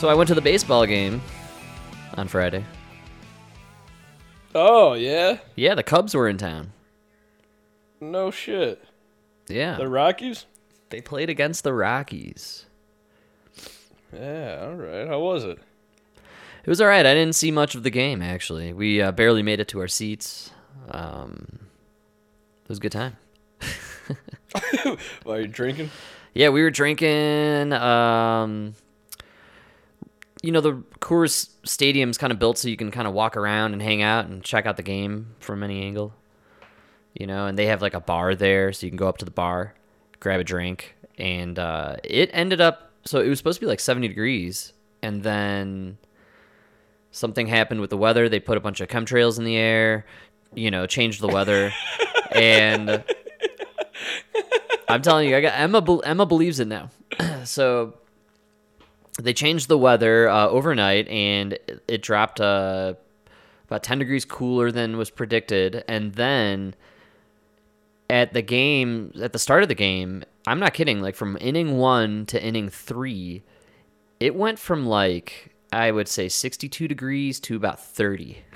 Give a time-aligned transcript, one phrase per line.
[0.00, 1.20] So I went to the baseball game
[2.14, 2.64] on Friday.
[4.54, 6.72] Oh yeah, Yeah, the Cubs were in town.
[8.00, 8.82] no shit.
[9.46, 9.76] Yeah.
[9.76, 10.46] The Rockies.
[10.88, 12.64] They played against the Rockies.
[14.10, 15.06] Yeah, all right.
[15.06, 15.58] How was it?
[16.16, 17.04] It was all right.
[17.04, 18.72] I didn't see much of the game actually.
[18.72, 20.50] We uh, barely made it to our seats.
[20.90, 21.58] Um,
[22.62, 23.18] it was a good time.
[25.24, 25.90] Why are you drinking?
[26.32, 27.74] Yeah, we were drinking.
[27.74, 28.74] Um,
[30.42, 33.72] you know, the Coors Stadium's kind of built so you can kind of walk around
[33.72, 36.14] and hang out and check out the game from any angle.
[37.14, 39.24] You know, and they have like a bar there, so you can go up to
[39.24, 39.74] the bar,
[40.20, 42.92] grab a drink, and uh, it ended up.
[43.04, 45.98] So it was supposed to be like 70 degrees, and then
[47.10, 48.28] something happened with the weather.
[48.28, 50.06] They put a bunch of chemtrails in the air,
[50.54, 51.72] you know, changed the weather,
[52.30, 53.02] and
[54.88, 56.00] I'm telling you, I got Emma.
[56.04, 56.90] Emma believes it now.
[57.44, 57.94] so
[59.18, 61.58] they changed the weather uh, overnight, and
[61.88, 62.94] it, dropped uh,
[63.68, 65.84] about 10 degrees cooler than was predicted.
[65.88, 66.74] And then
[68.08, 71.00] at the game, at the start of the game, I'm not kidding.
[71.00, 73.42] Like from inning one to inning three,
[74.18, 78.38] it went from like I would say 62 degrees to about 30.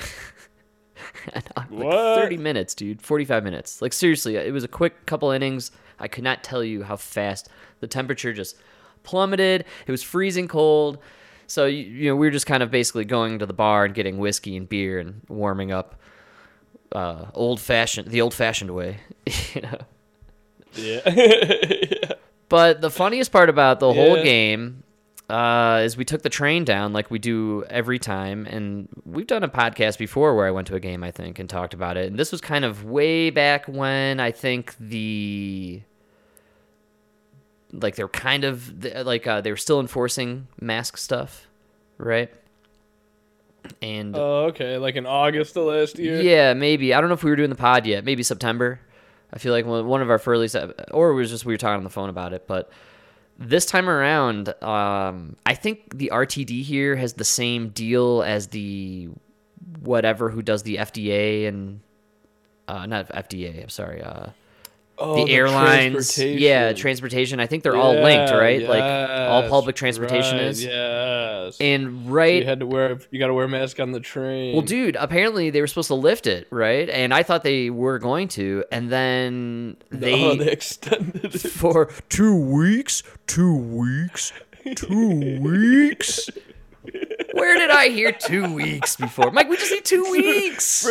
[1.33, 2.21] And I'm like What?
[2.21, 3.01] 30 minutes, dude.
[3.01, 3.81] 45 minutes.
[3.81, 5.71] Like seriously, it was a quick couple innings.
[5.99, 7.49] I could not tell you how fast
[7.81, 8.57] the temperature just
[9.05, 9.65] plummeted.
[9.87, 10.99] It was freezing cold.
[11.47, 14.19] So you, know, we were just kind of basically going to the bar and getting
[14.19, 16.01] whiskey and beer and warming up
[16.93, 18.99] uh, old fashioned the old fashioned way,
[19.55, 19.79] you know.
[20.77, 22.15] Yeah.
[22.49, 24.83] But the funniest part about the whole game
[25.29, 29.43] uh, is we took the train down like we do every time, and we've done
[29.43, 32.07] a podcast before where I went to a game, I think, and talked about it.
[32.07, 35.83] And this was kind of way back when I think the
[37.81, 41.47] like they're kind of like uh, they were still enforcing mask stuff,
[41.99, 42.33] right?
[43.81, 44.79] And oh, okay.
[44.79, 46.21] Like in August of last year.
[46.21, 46.95] yeah, maybe.
[46.95, 48.05] I don't know if we were doing the pod yet.
[48.05, 48.81] Maybe September.
[49.33, 50.55] I feel like one of our earliest,
[50.93, 52.47] or it was just we were talking on the phone about it.
[52.47, 52.71] But
[53.37, 59.09] this time around, um, I think the RTD here has the same deal as the
[59.81, 61.81] whatever who does the FDA and
[62.69, 63.63] uh, not FDA.
[63.63, 64.03] I'm sorry.
[64.03, 64.29] Uh,
[64.97, 66.39] Oh, the, airlines, transportation.
[66.39, 67.41] yeah, transportation.
[67.41, 68.63] I think they're all linked, Yeah, right?
[68.63, 70.63] like all public transportation right, is.
[70.65, 71.57] Yes.
[71.61, 72.99] And So right, you had to wear.
[73.11, 74.53] You got to wear a mask on the train.
[74.55, 76.89] Well, dude, apparently they were supposed to lift it, right?
[76.89, 81.39] And I thought they were going to, and then they, they extended it.
[81.41, 84.33] for two weeks, two weeks,
[84.77, 86.31] two weeks.
[87.33, 89.31] Where did I hear two weeks before?
[89.33, 90.87] Mike, we just need two weeks.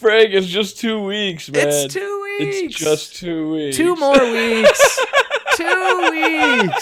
[0.00, 1.68] Fra- Frank, it's just two weeks, man.
[1.68, 2.56] It's two weeks.
[2.56, 3.76] It's just two weeks.
[3.76, 5.00] two more weeks.
[5.56, 6.76] two weeks.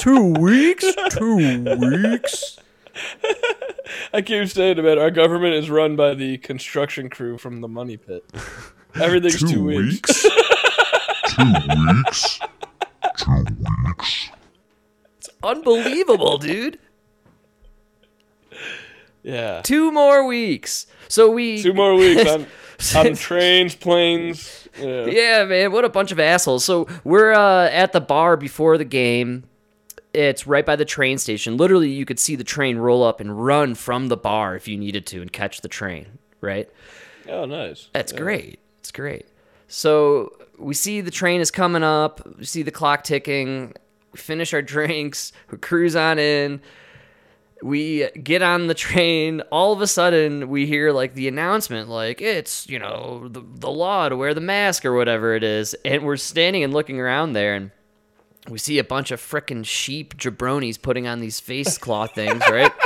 [0.00, 0.84] Two weeks.
[1.10, 2.58] Two weeks.
[4.12, 7.96] I keep saying about our government is run by the construction crew from the money
[7.96, 8.24] pit.
[8.94, 10.22] Everything's two, weeks.
[11.28, 12.40] Two weeks.
[13.16, 13.44] Two
[13.86, 14.30] weeks.
[15.18, 16.78] It's unbelievable, dude.
[19.22, 19.62] Yeah.
[19.62, 20.86] Two more weeks.
[21.08, 22.46] So we Two more weeks on,
[22.96, 24.68] on trains, planes.
[24.78, 25.06] Yeah.
[25.06, 26.64] Yeah, man, what a bunch of assholes.
[26.64, 29.44] So we're uh, at the bar before the game.
[30.14, 31.56] It's right by the train station.
[31.56, 34.76] Literally, you could see the train roll up and run from the bar if you
[34.76, 36.06] needed to and catch the train,
[36.40, 36.68] right?
[37.28, 37.88] Oh, nice.
[37.92, 38.58] That's great.
[38.78, 39.26] It's great.
[39.68, 42.26] So we see the train is coming up.
[42.38, 43.74] We see the clock ticking.
[44.12, 45.32] We finish our drinks.
[45.50, 46.60] We cruise on in.
[47.62, 49.40] We get on the train.
[49.50, 53.70] All of a sudden, we hear like the announcement, like it's you know the the
[53.70, 55.74] law to wear the mask or whatever it is.
[55.84, 57.70] And we're standing and looking around there, and
[58.48, 62.72] we see a bunch of frickin' sheep jabronis putting on these face cloth things, right?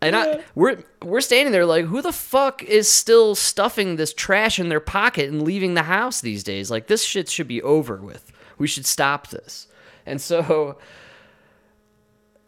[0.00, 4.58] And I, we're we're standing there like, who the fuck is still stuffing this trash
[4.58, 6.70] in their pocket and leaving the house these days?
[6.70, 8.30] Like this shit should be over with.
[8.58, 9.66] We should stop this.
[10.06, 10.78] And so,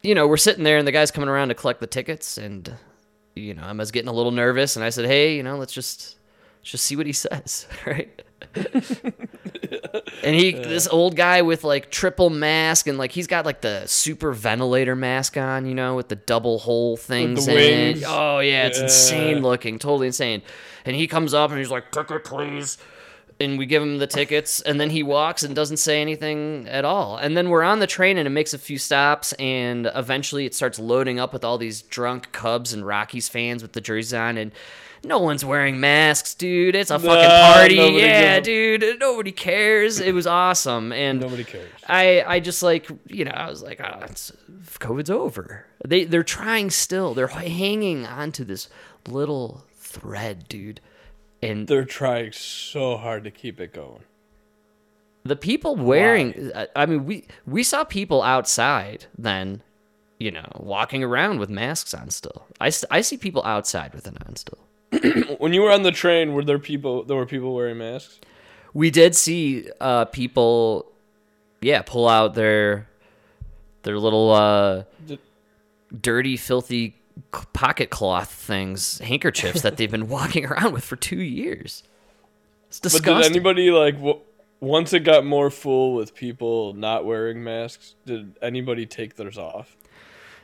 [0.07, 2.73] you know, we're sitting there and the guy's coming around to collect the tickets, and
[3.35, 5.73] you know, I was getting a little nervous, and I said, hey, you know, let's
[5.73, 6.17] just
[6.61, 8.23] let's just see what he says, right?
[10.23, 13.87] and he, this old guy with like triple mask, and like he's got like the
[13.87, 18.05] super ventilator mask on, you know, with the double hole things in it.
[18.07, 18.85] Oh yeah, it's Yeah.
[18.85, 20.43] insane looking, totally insane.
[20.85, 22.79] And he comes up and he's like, "Ticket, please."
[23.39, 26.85] And we give him the tickets and then he walks and doesn't say anything at
[26.85, 30.47] all and then we're on the train and it makes a few stops and eventually
[30.47, 34.15] it starts loading up with all these drunk cubs and rockies fans with the jerseys
[34.15, 34.53] on and
[35.05, 40.27] no one's wearing masks dude it's a fucking party yeah dude nobody cares it was
[40.27, 41.71] awesome and Nobody cares.
[41.87, 44.33] I I just like you know I was like oh, it's
[44.79, 45.67] COVID's over.
[45.87, 47.15] They they're trying still.
[47.15, 48.69] They're hanging onto this
[49.07, 50.81] little thread, dude.
[51.51, 54.03] And They're trying so hard to keep it going.
[55.25, 59.63] the people wearing I- I mean we we saw people outside then,
[60.19, 62.47] you know, walking around with masks on still.
[62.61, 64.59] I, I see people outside with it on still.
[65.39, 67.03] When you were on the train, were there people?
[67.05, 68.21] There were people wearing masks.
[68.73, 70.87] We did see uh people
[71.61, 72.89] yeah, pull out their
[73.83, 75.19] their little uh Did-
[76.01, 76.96] dirty, filthy
[77.53, 81.83] pocket cloth things, handkerchiefs that they've been walking around with for two years.
[82.69, 83.15] It's disgusting.
[83.15, 83.33] But disgusting.
[83.33, 84.21] did anybody like w-
[84.61, 87.95] once it got more full with people not wearing masks?
[88.07, 89.77] Did anybody take theirs off?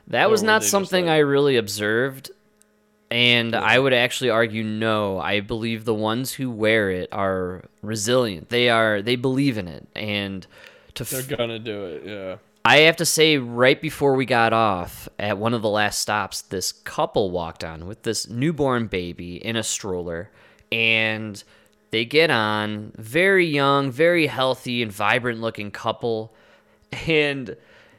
[0.08, 2.30] that was or were not something like- I really observed.
[3.10, 5.18] And I would actually argue no.
[5.18, 8.48] I believe the ones who wear it are resilient.
[8.48, 9.86] They are they believe in it.
[9.94, 10.46] And
[10.94, 12.02] to They're f- gonna do it.
[12.06, 12.36] Yeah.
[12.64, 16.42] I have to say, right before we got off at one of the last stops,
[16.42, 20.30] this couple walked on with this newborn baby in a stroller,
[20.70, 21.42] and
[21.90, 26.32] they get on, very young, very healthy, and vibrant looking couple,
[27.08, 27.56] and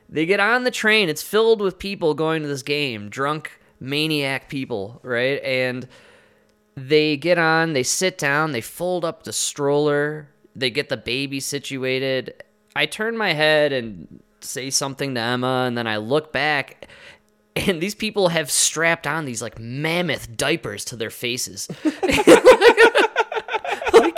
[0.07, 1.09] they get on the train.
[1.09, 5.43] It's filled with people going to this game, drunk, maniac people, right?
[5.43, 5.89] And
[6.75, 11.41] they get on, they sit down, they fold up the stroller, they get the baby
[11.41, 12.41] situated.
[12.75, 16.87] I turn my head and say something to Emma, and then I look back,
[17.55, 21.67] and these people have strapped on these like mammoth diapers to their faces.
[23.93, 24.17] like,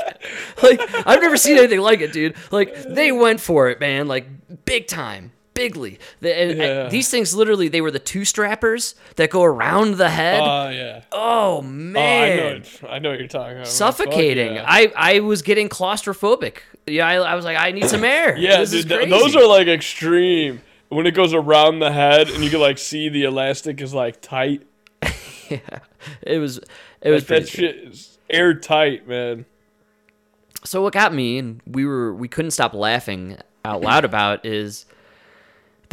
[0.64, 2.36] like I've never seen anything like it, dude.
[2.52, 4.08] Like they went for it, man.
[4.08, 4.28] Like
[4.66, 5.98] big time, bigly.
[6.22, 6.88] The, and, Yeah.
[6.90, 10.42] these things literally, they were the two strappers that go around the head.
[10.44, 11.02] Oh yeah.
[11.12, 12.90] oh Oh, I man, know.
[12.90, 13.66] I know what you're talking about.
[13.68, 14.56] Fuck suffocating.
[14.56, 14.66] yeah.
[14.68, 16.58] I I was getting claustrophobic.
[16.86, 18.38] Yeah, I, I was like, I need some air.
[18.38, 20.62] Yeah, this dude, th- those are like extreme.
[20.90, 24.22] When it goes around the head and you can like see the elastic is like
[24.22, 24.62] tight.
[25.50, 25.60] Yeah,
[26.24, 26.60] it was
[27.02, 29.46] it was Like, that shit is airtight, man.
[30.64, 34.86] so what got me and we were we couldn't stop laughing out loud about is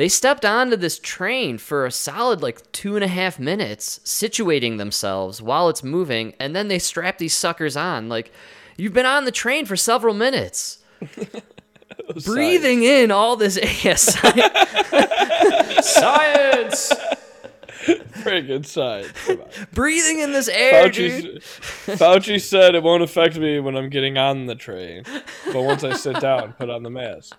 [0.02, 4.76] they stepped onto this train for a solid like two and a half minutes situating
[4.76, 8.32] themselves while it's moving and then they strap these suckers on like
[8.76, 10.82] you've been on the train for several minutes
[12.24, 16.92] breathing in all this yeah, science, science
[18.22, 19.12] Friggin' science.
[19.72, 21.42] Breathing in this air dude.
[21.42, 25.02] Fauci, Fauci said it won't affect me when I'm getting on the train,
[25.52, 27.36] but once I sit down, put on the mask.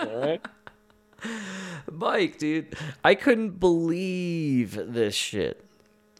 [0.00, 0.44] All right.
[1.92, 2.74] Mike, dude,
[3.04, 5.62] I couldn't believe this shit.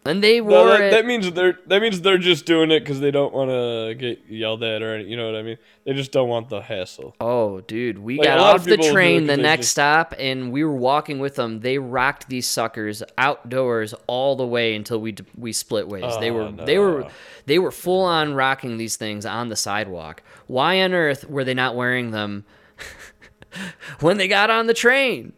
[0.05, 0.91] And they No, wore that, it.
[0.93, 4.21] that means they're that means they're just doing it because they don't want to get
[4.29, 5.59] yelled at or any, you know what I mean.
[5.85, 7.17] They just don't want the hassle.
[7.21, 9.73] oh, dude, we Like, got of off the people do it train the next just-
[9.73, 11.59] stop, and we were walking with them.
[11.59, 16.05] They rocked these suckers outdoors all the way until we we split ways.
[16.21, 17.09] they Oh, were ah, they were
[17.47, 20.23] they were full on rocking these things on the sidewalk.
[20.47, 22.45] Why on earth were they not wearing them
[24.01, 25.33] when they got on the train?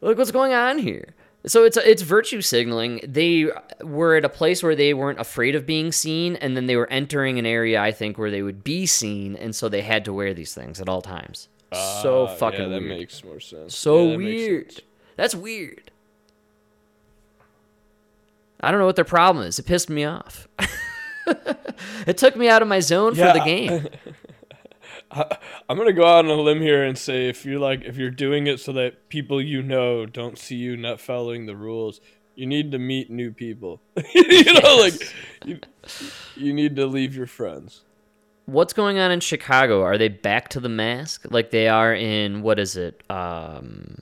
[0.00, 1.14] Look what's going on here.
[1.46, 3.00] So it's it's virtue signaling.
[3.06, 3.50] They
[3.82, 6.88] were at a place where they weren't afraid of being seen, and then they were
[6.90, 10.12] entering an area I think where they would be seen, and so they had to
[10.12, 11.48] wear these things at all times.
[11.72, 12.98] so Ah, fucking yeah, that weird.
[12.98, 13.76] makes more sense.
[13.76, 14.72] so Yeah, weird.
[14.72, 14.84] sense.
[15.16, 15.90] That's weird.
[18.60, 19.58] I don't know what their problem is.
[19.58, 20.48] It pissed me off.
[22.06, 23.82] it took me out of my zone for the Yeah.
[25.14, 25.24] game.
[25.68, 28.10] I'm gonna go out on a limb here and say if you're like if you're
[28.10, 32.00] doing it so that people you know don't see you not following the rules,
[32.34, 33.80] you need to meet new people.
[34.14, 35.58] you know, like you,
[36.36, 37.82] you need to leave your friends.
[38.46, 39.82] What's going on in Chicago?
[39.82, 43.02] Are they back to the mask like they are in what is it?
[43.10, 43.98] Um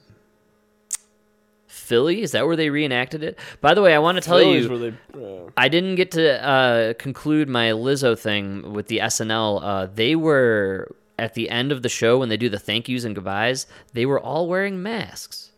[1.87, 2.23] Philly?
[2.23, 3.39] Is that where they reenacted it?
[3.61, 6.11] By the way, I want to tell Philly's you where they, uh, I didn't get
[6.13, 9.61] to uh, conclude my Lizzo thing with the SNL.
[9.63, 13.05] Uh, they were at the end of the show when they do the thank yous
[13.05, 13.67] and goodbyes.
[13.93, 15.53] They were all wearing masks.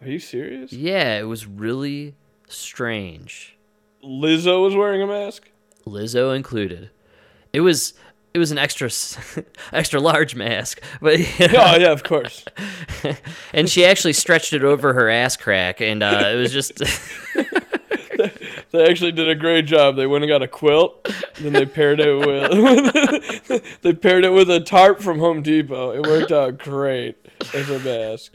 [0.00, 0.72] are you serious?
[0.72, 2.14] Yeah, it was really
[2.48, 3.56] strange.
[4.02, 5.50] Lizzo was wearing a mask.
[5.86, 6.90] Lizzo included.
[7.52, 7.94] It was
[8.34, 8.90] it was an extra
[9.72, 12.44] extra large mask, but you know, Oh yeah, of course.
[13.52, 16.82] and she actually stretched it over her ass crack, and uh, it was just
[18.70, 19.96] They actually did a great job.
[19.96, 21.08] They went and got a quilt,
[21.40, 25.92] then they paired it with they paired it with a tarp from Home Depot.
[25.92, 27.16] It worked out great
[27.54, 28.34] as a mask.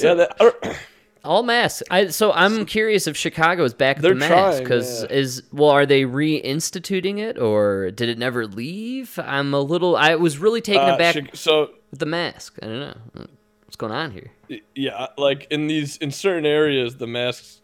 [0.00, 0.76] yeah, that, don't-
[1.24, 1.82] All masks.
[1.90, 5.16] I so I'm curious if Chicago is back at the mask because yeah.
[5.16, 9.18] is well are they reinstituting it or did it never leave?
[9.18, 9.96] I'm a little.
[9.96, 12.58] I was really taken uh, aback so the mask.
[12.62, 13.26] I don't know
[13.64, 14.60] what's going on here.
[14.74, 17.60] yeah, like in these in certain areas, the masks,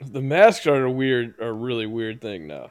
[0.00, 2.70] the masks are a weird, are a really weird thing now.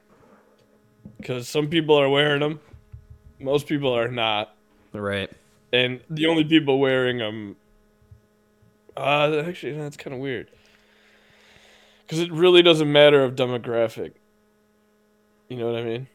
[1.18, 2.60] Because some people are wearing them,
[3.40, 4.56] most people are not,
[4.94, 5.30] Right.
[5.74, 7.56] and the only people wearing them,
[8.98, 10.50] uh, actually that's kind of weird.
[12.06, 14.14] Because it really doesn't matter of demographic.
[15.50, 16.08] You know what I mean?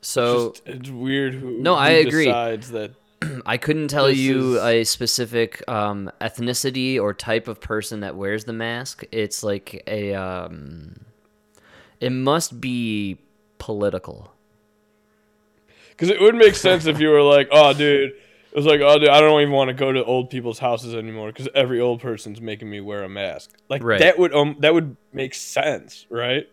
[0.00, 2.26] So it's, just, it's weird who No, who I agree.
[2.26, 2.92] decides that
[3.46, 8.16] I couldn't tell This you is- a specific um, ethnicity or type of person that
[8.16, 9.04] wears the mask.
[9.12, 10.14] It's like a.
[10.14, 11.00] Um,
[12.00, 13.18] it must be
[13.58, 14.32] political.
[15.90, 18.12] Because it would make sense if you were like, oh, dude,
[18.58, 21.28] was like, oh, dude, I don't even want to go to old people's houses anymore
[21.28, 23.50] because every old person's making me wear a mask.
[23.68, 24.00] Like Right.
[24.00, 26.46] that would um that would make sense, right?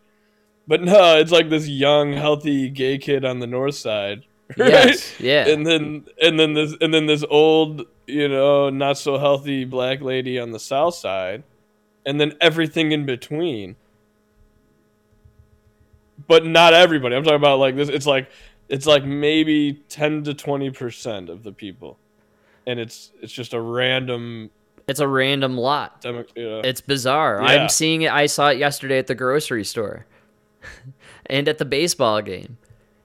[0.68, 4.26] But no, it's like this young, healthy gay kid on the north side,
[4.58, 4.70] right?
[4.70, 5.48] Yes, yeah.
[5.48, 10.02] And then and then this and then this old, you know, not so healthy black
[10.02, 11.44] lady on the south side,
[12.06, 13.76] and then everything in between.
[16.28, 17.16] But not everybody.
[17.16, 17.90] I'm talking about like this.
[17.90, 18.30] It's like
[18.70, 21.98] it's like maybe ten to twenty percent of the people,
[22.66, 24.50] and it's it's just a random.
[24.88, 26.02] It's a random lot.
[26.02, 27.40] Demo, you know, It's bizarre.
[27.42, 27.48] Yeah.
[27.48, 28.12] I'm seeing it.
[28.12, 30.06] I saw it yesterday at the grocery store
[31.26, 32.58] and at the baseball game.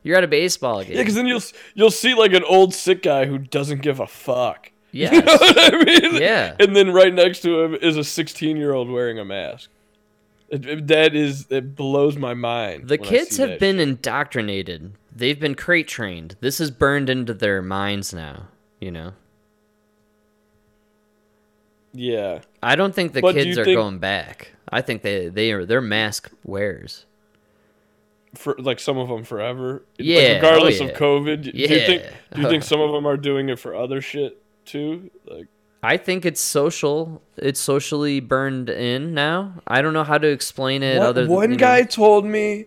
[0.02, 0.92] You're at a baseball game.
[0.92, 1.42] yeah, because then you'll
[1.74, 4.72] you'll see like an old sick guy who doesn't give a fuck.
[4.92, 5.12] Yes.
[5.14, 6.20] You know what I mean?
[6.20, 6.54] Yeah.
[6.58, 9.70] And then right next to him is a 16 year old wearing a mask.
[10.48, 12.88] It, it- that is it blows my mind.
[12.88, 13.88] The kids have been shit.
[13.88, 14.92] indoctrinated.
[15.14, 16.36] They've been crate trained.
[16.40, 18.48] This is burned into their minds now,
[18.80, 19.12] you know.
[21.92, 22.40] Yeah.
[22.62, 24.52] I don't think the But kids are think- going back.
[24.72, 27.04] I think they they are they're mask wearers.
[28.36, 29.72] for like some of them forever.
[29.72, 30.96] Like, Yeah, oh regardless oh, of yeah.
[30.96, 32.10] COVID, do you think Yeah.
[32.34, 35.10] do you think some of them are doing it for other shit too?
[35.26, 35.48] Like
[35.82, 37.22] I think it's social.
[37.36, 39.54] It's socially burned in now.
[39.66, 40.98] I don't know how to explain it.
[40.98, 42.66] one, other than, one you know- guy told me,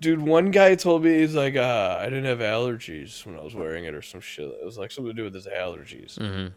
[0.00, 0.20] dude.
[0.20, 3.84] One guy told me he's like, uh, I didn't have allergies when I was wearing
[3.84, 4.44] it or some shit.
[4.46, 6.18] It was like something to do with his allergies.
[6.18, 6.52] Mhm.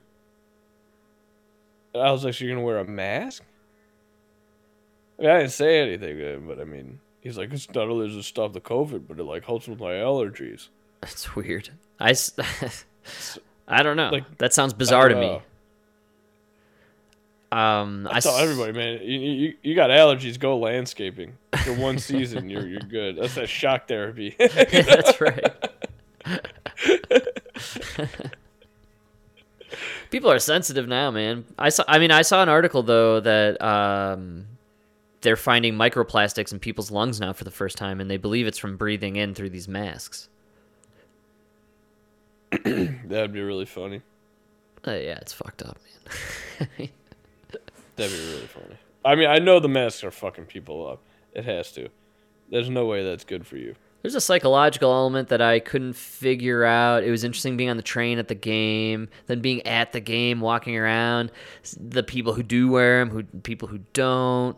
[1.95, 3.43] I was like, so you're gonna wear a mask?
[5.17, 7.89] I, mean, I didn't say anything to him, but I mean, he's like, it's not
[7.89, 10.69] only does it stop the COVID, but it like helps with my allergies.
[11.01, 11.69] That's weird.
[11.99, 12.13] I,
[13.67, 14.09] I don't know.
[14.09, 15.41] Like, that sounds bizarre to don't me.
[17.51, 21.33] Um, I I tell s- everybody, man, you, you, you got allergies, go landscaping.
[21.63, 23.17] For one season, you're you're good.
[23.17, 24.35] That's that shock therapy.
[24.39, 25.45] That's right.
[30.11, 31.45] People are sensitive now, man.
[31.57, 31.83] I saw.
[31.87, 34.45] I mean, I saw an article though that um,
[35.21, 38.57] they're finding microplastics in people's lungs now for the first time, and they believe it's
[38.57, 40.27] from breathing in through these masks.
[42.63, 44.01] That'd be really funny.
[44.87, 45.77] Uh, yeah, it's fucked up,
[46.79, 46.89] man.
[47.99, 48.75] That'd be really funny.
[49.05, 51.01] I mean, I know the masks are fucking people up.
[51.33, 51.89] It has to.
[52.49, 53.75] There's no way that's good for you.
[54.01, 57.03] There's a psychological element that I couldn't figure out.
[57.03, 60.39] It was interesting being on the train at the game, then being at the game,
[60.39, 61.31] walking around,
[61.77, 64.57] the people who do wear them, who people who don't.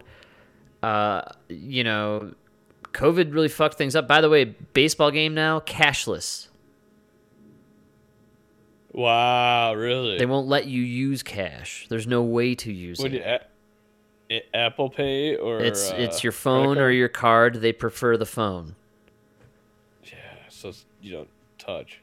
[0.83, 2.33] Uh, you know,
[2.93, 4.07] COVID really fucked things up.
[4.07, 6.48] By the way, baseball game now cashless.
[8.93, 10.17] Wow, really?
[10.17, 11.88] They won't let you use cash.
[11.89, 13.48] There's no way to use What it.
[14.29, 17.55] a, Apple Pay or It's uh, it's your phone or your card.
[17.55, 18.75] They prefer the phone.
[20.03, 20.13] Yeah,
[20.50, 20.71] so
[21.01, 22.01] you don't touch.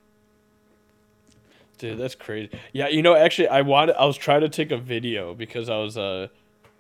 [1.79, 2.51] Dude, that's crazy.
[2.73, 3.97] Yeah, you know, actually, I wanted.
[3.97, 6.29] I was trying to take a video because I was uh,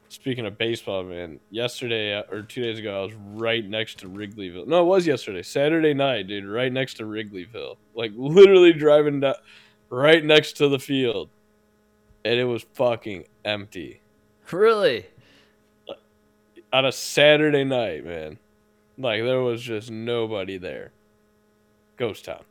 [0.09, 1.38] speaking of baseball, man.
[1.50, 4.67] Yesterday uh, or two days ago, I was right next to Wrigleyville.
[4.67, 6.47] No, it was yesterday, Saturday night, dude.
[6.47, 9.35] Right next to Wrigleyville, like literally driving down,
[9.90, 11.28] right next to the field,
[12.25, 14.00] and it was fucking empty
[14.50, 15.07] Really?
[16.73, 18.38] on a Saturday night, man.
[18.99, 20.90] Like there was just nobody there.
[21.97, 22.42] Ghost town.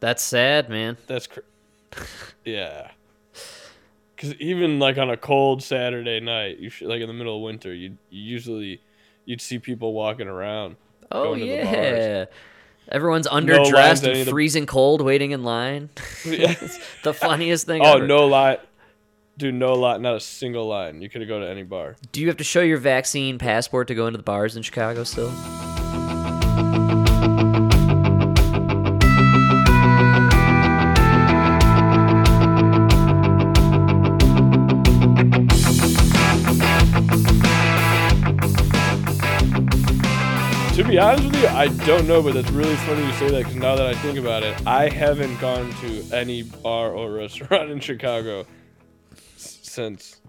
[0.00, 0.96] That's sad, man.
[1.06, 1.40] That's cr-
[2.44, 2.90] yeah.
[4.14, 7.42] Because even like on a cold Saturday night, you should, like in the middle of
[7.42, 8.80] winter, you you usually
[9.24, 10.76] you'd see people walking around.
[11.10, 11.74] Oh going to the bars.
[11.76, 12.24] yeah.
[12.88, 15.90] Everyone's underdressed any and freezing cold, waiting in line.
[16.24, 17.82] The funniest thing.
[17.84, 18.06] oh ever.
[18.06, 18.58] no lie,
[19.38, 21.00] Dude, no lot, not a single line.
[21.00, 21.96] You could go to any bar.
[22.12, 25.04] Do you have to show your vaccine passport to go into the bars in Chicago
[25.04, 25.32] still?
[41.02, 43.76] Honest with you, I don't know, but that's really funny you say that because now
[43.76, 48.46] that I think about it, I haven't gone to any bar or restaurant in Chicago
[49.12, 50.20] s- since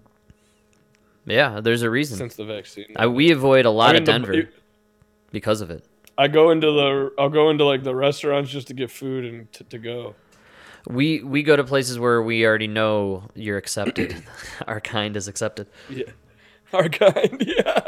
[1.26, 2.18] Yeah, there's a reason.
[2.18, 2.86] since the vaccine.
[2.96, 4.48] I, we avoid a lot I of mean, the- Denver you-
[5.30, 5.84] because of it.
[6.16, 9.52] I go into the I'll go into like the restaurants just to get food and
[9.52, 10.14] t- to go.
[10.86, 14.22] We we go to places where we already know you're accepted.
[14.68, 15.66] Our kind is accepted.
[15.90, 16.04] Yeah,
[16.72, 17.42] our kind.
[17.58, 17.80] Yeah.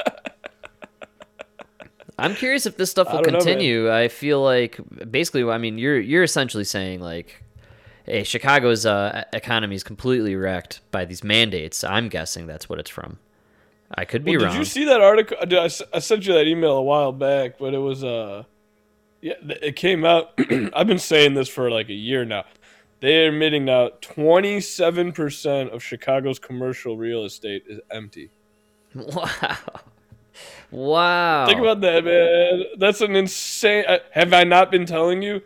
[2.19, 3.93] I'm curious if this stuff will know, continue.
[3.93, 4.81] I feel like
[5.11, 7.43] basically, I mean, you're you're essentially saying like,
[8.05, 11.85] hey, Chicago's uh, economy is completely wrecked by these mandates.
[11.85, 13.19] I'm guessing that's what it's from.
[13.95, 14.55] I could be Well, wrong.
[14.55, 15.37] Did you see that article?
[15.41, 18.45] I, I sent you that email a while back, but it was uh,
[19.21, 20.33] yeah, it came out.
[20.75, 22.45] I've been saying this for like a year now.
[23.01, 28.31] They're admitting now 27% of Chicago's commercial real estate is empty.
[28.95, 29.59] Wow.
[30.71, 31.47] Wow.
[31.47, 32.65] Think about that, man.
[32.79, 33.85] That's an insane.
[33.89, 35.43] I, have I not been telling you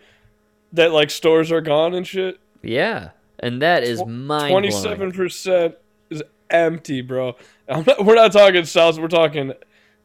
[0.73, 2.39] that like stores are gone and shit?
[2.63, 5.77] yeah, and that is mind Twenty-seven percent
[6.11, 7.37] is empty, bro.
[7.69, 8.99] I'm not, we're not talking South.
[8.99, 9.53] We're talking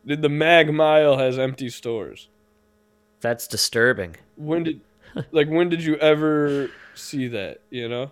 [0.03, 2.29] the the Mag Mile has empty stores.
[3.21, 4.17] That's disturbing.
[4.35, 4.81] When did,
[5.31, 7.61] like, when did you ever see that?
[7.69, 8.11] You know,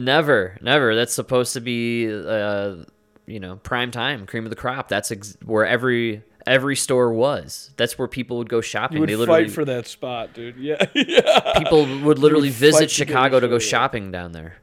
[0.00, 0.94] Never, never.
[0.94, 2.84] That's supposed to be, uh,
[3.26, 4.88] you know, prime time, cream of the crop.
[4.88, 7.72] That's ex- where every every store was.
[7.76, 8.96] That's where people would go shopping.
[8.96, 10.56] you would they literally fight for that spot, dude.
[10.56, 14.56] Yeah, yeah, people would literally would visit Chicago to go shopping down there.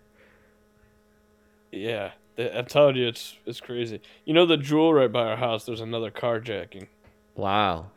[1.71, 2.11] yeah.
[2.35, 4.01] I'm telling you, it's it's crazy.
[4.25, 5.65] You know, the jewel right by our house.
[5.65, 6.87] There's another carjacking.
[7.35, 7.91] Wow,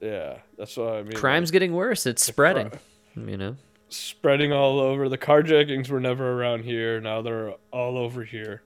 [0.00, 1.12] Yeah, that's what I mean.
[1.12, 2.04] crime's getting worse.
[2.06, 2.72] It's spreading.
[3.16, 3.56] You know.
[3.90, 5.08] spreading all over.
[5.08, 7.00] The carjackings were never around here.
[7.00, 8.62] Now they're all over here.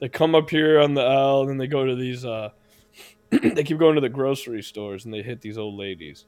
[0.00, 2.24] They come up here on the L, and then they go to these.
[2.24, 2.50] uh
[3.30, 6.24] They keep going to the grocery stores, and they hit these old ladies.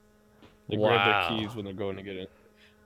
[0.69, 2.27] They grab their keys when they're going to get in.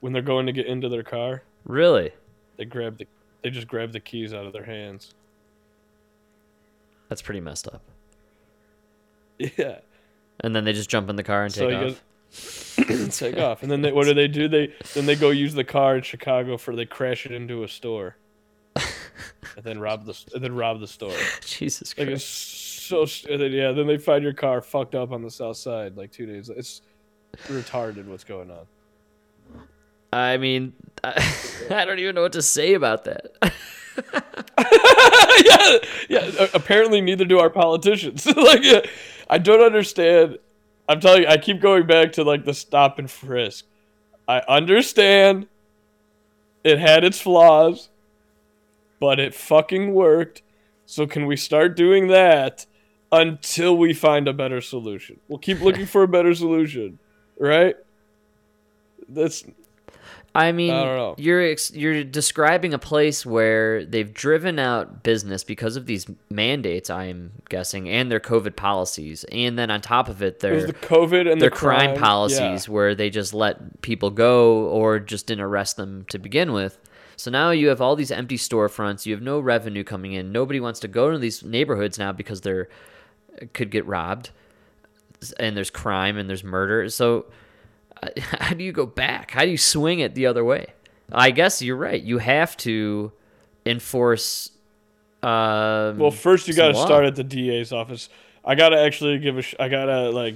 [0.01, 2.11] When they're going to get into their car, Really?
[2.57, 3.07] they grab the.
[3.41, 5.13] They just grab the keys out of their hands.
[7.09, 7.81] That's pretty messed up.
[9.57, 9.79] Yeah.
[10.41, 12.03] And then they just jump in the car and So take off.
[12.77, 14.47] goes, take off, and then they, what do they do?
[14.47, 17.67] They then they go use the car in Chicago for they crash it into a
[17.67, 18.15] store,
[19.55, 21.13] and then rob the and then rob the store.
[21.45, 22.23] Jesus Like Christ.
[22.23, 23.71] it's so and then, yeah.
[23.71, 26.49] Then they find your car fucked up on the south side like two days.
[26.49, 26.81] It's
[27.47, 28.05] retarded.
[28.07, 28.65] What's going on?
[30.13, 31.11] I mean, I,
[31.71, 33.27] I don't even know what to say about that.
[35.45, 35.77] yeah,
[36.09, 36.47] yeah.
[36.53, 38.25] Apparently, neither do our politicians.
[38.25, 38.81] like, yeah,
[39.29, 40.37] I don't understand.
[40.89, 43.65] I'm telling you, I keep going back to like the stop and frisk.
[44.27, 45.47] I understand.
[46.63, 47.89] It had its flaws,
[49.01, 50.43] but it fucking worked.
[50.85, 52.65] So can we start doing that
[53.11, 55.19] until we find a better solution?
[55.27, 56.99] We'll keep looking for a better solution,
[57.37, 57.75] right?
[59.09, 59.43] That's
[60.33, 65.75] I mean, I you're ex- you're describing a place where they've driven out business because
[65.75, 66.89] of these mandates.
[66.89, 71.29] I'm guessing, and their COVID policies, and then on top of it, it the COVID
[71.29, 75.43] and their the crime, crime policies where they just let people go or just didn't
[75.43, 76.77] arrest them to begin with.
[77.21, 79.05] So now you have all these empty storefronts.
[79.05, 80.31] You have no revenue coming in.
[80.31, 82.67] Nobody wants to go to these neighborhoods now because they're
[83.53, 84.31] could get robbed,
[85.39, 86.89] and there's crime and there's murder.
[86.89, 87.27] So
[88.01, 89.29] uh, how do you go back?
[89.31, 90.73] How do you swing it the other way?
[91.11, 92.01] I guess you're right.
[92.01, 93.11] You have to
[93.67, 94.49] enforce.
[95.21, 98.09] Um, Well, first you got to start at the DA's office.
[98.43, 99.43] I gotta actually give a.
[99.43, 100.33] Sh- I gotta like.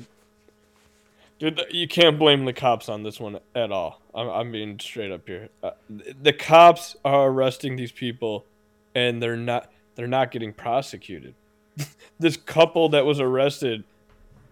[1.37, 4.01] Dude, you can't blame the cops on this one at all.
[4.13, 5.49] I'm, I'm being straight up here.
[5.61, 8.45] Uh, th- the cops are arresting these people,
[8.93, 9.71] and they're not.
[9.95, 11.35] They're not getting prosecuted.
[12.19, 13.83] this couple that was arrested,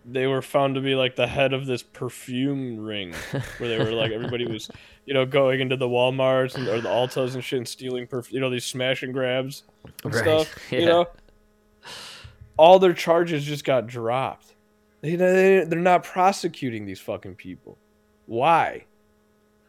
[0.06, 3.14] they were found to be like the head of this perfume ring,
[3.58, 4.70] where they were like everybody was,
[5.06, 8.36] you know, going into the WalMarts and or the Ultas and shit and stealing perfume.
[8.36, 9.64] You know, these smash and grabs
[10.04, 10.56] and Right, stuff.
[10.72, 10.80] yeah.
[10.80, 11.08] You know,
[12.58, 14.53] all their charges just got dropped.
[15.04, 17.78] They, they they're not prosecuting these fucking people.
[18.26, 18.86] Why?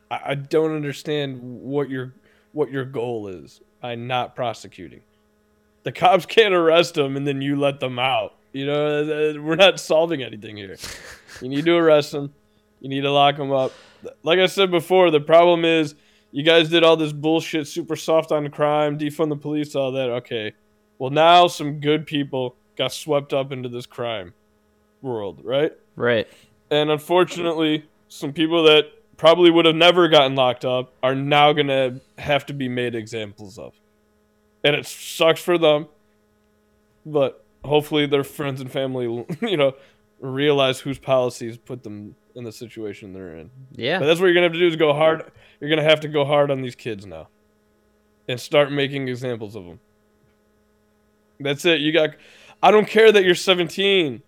[0.09, 2.15] I, I don't understand what your
[2.53, 5.01] what your goal is by not prosecuting.
[5.83, 8.37] The cops can't arrest them and then you let them out.
[8.53, 10.77] You know, we're not solving anything here.
[11.43, 12.33] You need to arrest them.
[12.81, 13.73] You need to lock them up.
[14.23, 15.97] Like I said before, the problem is
[16.31, 20.11] you guys did all this bullshit, super soft on crime, defund the police, all that.
[20.11, 20.53] Okay,
[21.01, 24.33] well now some good people got swept up into this crime
[25.05, 25.73] world, right?
[25.95, 26.27] Right.
[26.71, 28.87] And unfortunately, some people that
[29.17, 33.59] probably would have never gotten locked up are now gonna have to be made examples
[33.59, 33.75] of,
[34.65, 35.87] and it sucks for them.
[37.07, 39.05] But hopefully, their friends and family,
[39.43, 39.75] you know,
[40.21, 43.51] realize whose policies put them in the situation they're in.
[43.73, 43.99] Yeah.
[43.99, 45.31] But that's what you're gonna have to do is go hard.
[45.61, 47.29] You're gonna have to go hard on these kids now,
[48.27, 49.81] and start making examples of them.
[51.39, 51.81] That's it.
[51.81, 52.11] You got.
[52.63, 54.23] I don't care that you're 17.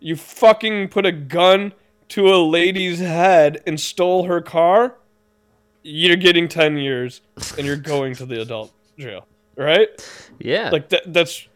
[0.00, 1.72] You fucking put a gun
[2.08, 4.96] to a lady's head and stole her car.
[5.82, 7.20] You're getting 10 years,
[7.58, 9.26] and you're going to the adult jail,
[9.56, 9.88] right?
[10.38, 10.70] yeah.
[10.70, 11.12] Like that.
[11.12, 11.46] That's.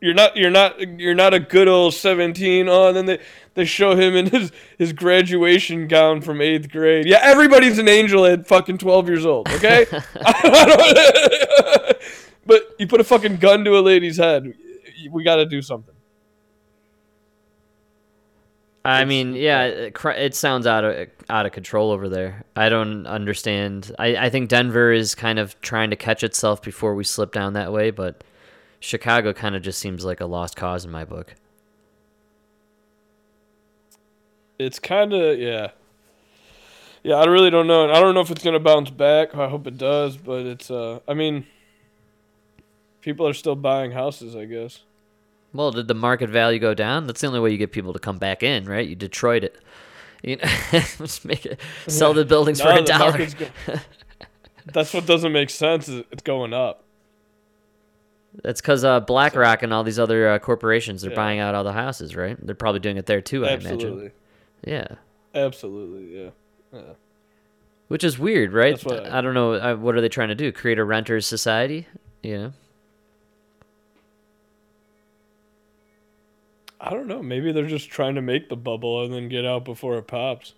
[0.00, 0.36] You're not.
[0.36, 1.00] You're not.
[1.00, 2.68] You're not a good old 17.
[2.68, 3.18] Oh, and then they
[3.54, 7.06] they show him in his his graduation gown from eighth grade.
[7.06, 9.48] Yeah, everybody's an angel at fucking 12 years old.
[9.48, 9.86] Okay.
[12.46, 14.54] But you put a fucking gun to a lady's head.
[15.10, 15.95] We got to do something.
[18.86, 22.44] I mean, yeah, it, it sounds out of out of control over there.
[22.54, 23.92] I don't understand.
[23.98, 27.54] I, I think Denver is kind of trying to catch itself before we slip down
[27.54, 28.22] that way, but
[28.78, 31.34] Chicago kind of just seems like a lost cause in my book.
[34.58, 35.70] It's kind of yeah.
[37.02, 37.90] Yeah, I really don't know.
[37.90, 39.34] I don't know if it's gonna bounce back.
[39.34, 41.00] I hope it does, but it's uh.
[41.08, 41.44] I mean,
[43.00, 44.36] people are still buying houses.
[44.36, 44.82] I guess.
[45.56, 47.06] Well, did the market value go down?
[47.06, 48.86] That's the only way you get people to come back in, right?
[48.86, 49.56] You Detroit it.
[50.22, 53.26] You know, just make it sell the buildings for a dollar.
[54.66, 55.88] That's what doesn't make sense.
[55.88, 56.82] Is it's going up.
[58.42, 61.16] That's because uh, BlackRock and all these other uh, corporations are Yeah.
[61.16, 62.36] buying out all the houses, right?
[62.44, 63.46] They're probably doing it there too.
[63.46, 64.12] I imagine.
[64.64, 64.88] Yeah.
[65.34, 66.22] Absolutely.
[66.22, 66.30] Yeah.
[66.72, 66.80] Yeah.
[67.88, 68.82] Which is weird, right?
[68.84, 69.52] What I, don't know.
[69.54, 70.50] Uh, what are they trying to do?
[70.52, 71.86] Create a renters society?
[72.22, 72.52] You know?
[76.80, 77.22] I don't know.
[77.22, 80.54] Maybe they're just trying to make the bubble and then get out before it pops.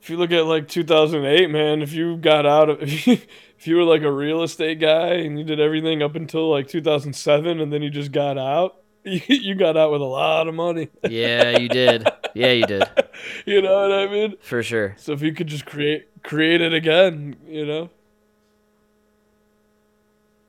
[0.00, 3.18] If you look at like 2008, man, if you got out of if you,
[3.58, 6.66] if you were like a real estate guy and you did everything up until like
[6.68, 10.54] 2007 and then you just got out, you, you got out with a lot of
[10.54, 10.88] money.
[11.08, 12.08] Yeah, you did.
[12.34, 12.84] Yeah, you did.
[13.46, 14.34] You know what I mean?
[14.40, 14.96] For sure.
[14.98, 17.90] So if you could just create create it again, you know?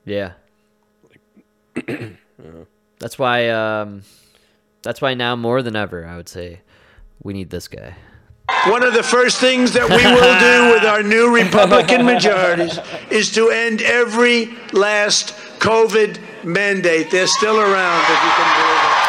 [0.05, 0.33] Yeah.
[2.99, 3.49] That's why.
[3.49, 4.03] Um,
[4.83, 6.59] that's why now more than ever, I would say,
[7.23, 7.95] we need this guy.
[8.67, 12.77] One of the first things that we will do with our new Republican majorities
[13.09, 17.09] is to end every last COVID mandate.
[17.09, 19.03] They're still around, if you can believe it.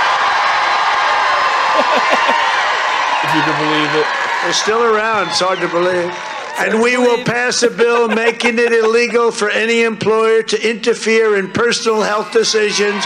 [3.25, 4.07] If you could believe it.
[4.44, 5.29] They're still around.
[5.29, 6.12] It's hard to believe.
[6.59, 11.51] And we will pass a bill making it illegal for any employer to interfere in
[11.51, 13.05] personal health decisions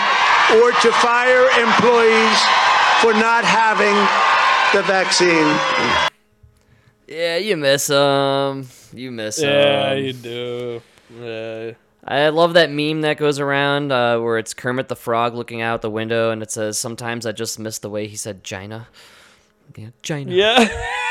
[0.53, 2.39] or to fire employees
[3.01, 3.95] for not having
[4.75, 6.09] the vaccine.
[7.07, 8.69] Yeah, you miss him.
[8.93, 9.49] You miss him.
[9.49, 10.83] Yeah, you do.
[11.19, 11.73] Yeah.
[12.05, 15.83] I love that meme that goes around uh, where it's Kermit the Frog looking out
[15.83, 18.89] the window and it says, "Sometimes I just miss the way he said Gina."
[19.77, 20.33] Yeah, Gina.
[20.33, 20.69] Yeah.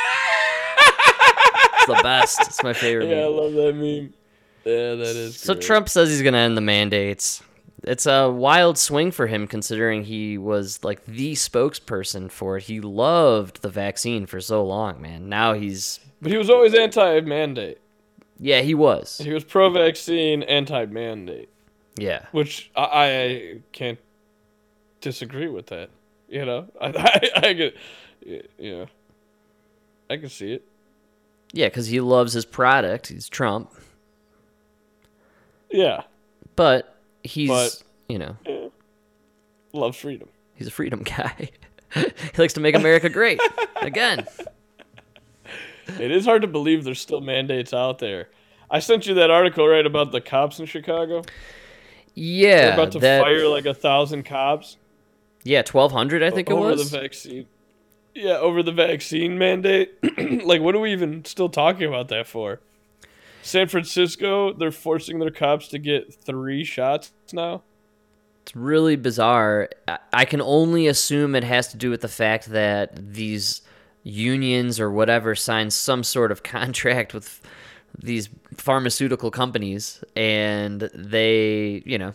[1.88, 2.40] The best.
[2.42, 4.14] It's my favorite Yeah, I love that meme.
[4.66, 5.38] Yeah, that is.
[5.40, 5.66] So great.
[5.66, 7.42] Trump says he's going to end the mandates.
[7.84, 12.64] It's a wild swing for him considering he was like the spokesperson for it.
[12.64, 15.30] He loved the vaccine for so long, man.
[15.30, 17.78] Now he's but he was always anti-mandate.
[18.40, 19.20] yeah, he was.
[19.20, 21.50] He was pro-vaccine, anti-mandate,
[21.98, 22.26] Yeah.
[22.32, 24.00] which I, I can't
[25.00, 25.90] disagree with that.
[26.28, 27.76] You know, I, I, I get,
[28.58, 28.86] yeah,
[30.10, 30.66] I can see it.
[31.54, 33.08] Yeah, cuz he loves his product.
[33.08, 33.72] He's Trump.
[35.72, 36.04] Yeah,
[36.56, 38.72] But he's, But- you know,
[39.74, 40.30] loves freedom.
[40.56, 41.50] he's a freedom guy.
[41.94, 42.04] he
[42.38, 43.40] likes to make America great.
[43.82, 44.26] Again.
[46.00, 48.30] It is hard to believe there's still mandates out there.
[48.70, 51.24] I sent you that article right about the cops in Chicago.
[52.14, 54.78] Yeah, They're about to that, fire like a thousand cops.
[55.44, 56.90] yeah, 1200 I think it over was.
[56.92, 57.46] the vaccine.
[58.18, 59.94] Yeah, over the vaccine mandate.
[60.44, 62.60] like, what are we even still talking about that for?
[63.44, 67.62] San Francisco, they're forcing their cops to get three shots now.
[68.42, 69.70] It's really bizarre.
[70.12, 73.62] I- can only assume it has to do with the fact that these
[74.02, 77.40] unions or whatever signed some sort of contract with
[78.00, 82.14] these pharmaceutical companies and they, you know,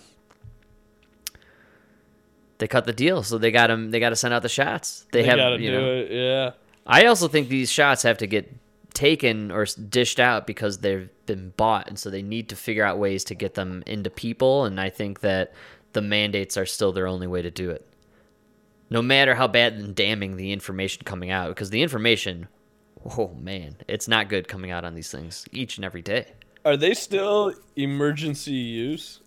[2.62, 3.90] they cut the deal, so they got them.
[3.90, 5.04] They got to send out the shots.
[5.10, 6.10] They, They have, you do know, it.
[6.12, 6.50] Yeah.
[6.86, 8.54] I also think these shots have to get
[8.94, 12.98] taken or dished out because they've been bought, and so they need to figure out
[12.98, 14.64] ways to get them into people.
[14.64, 15.54] And I think that
[15.92, 17.84] the mandates are still their only way to do it.
[18.90, 22.46] No matter how bad and damning the information coming out, because the information,
[23.18, 26.28] oh man, it's not good coming out on these things each and every day.
[26.64, 29.18] Are they still emergency use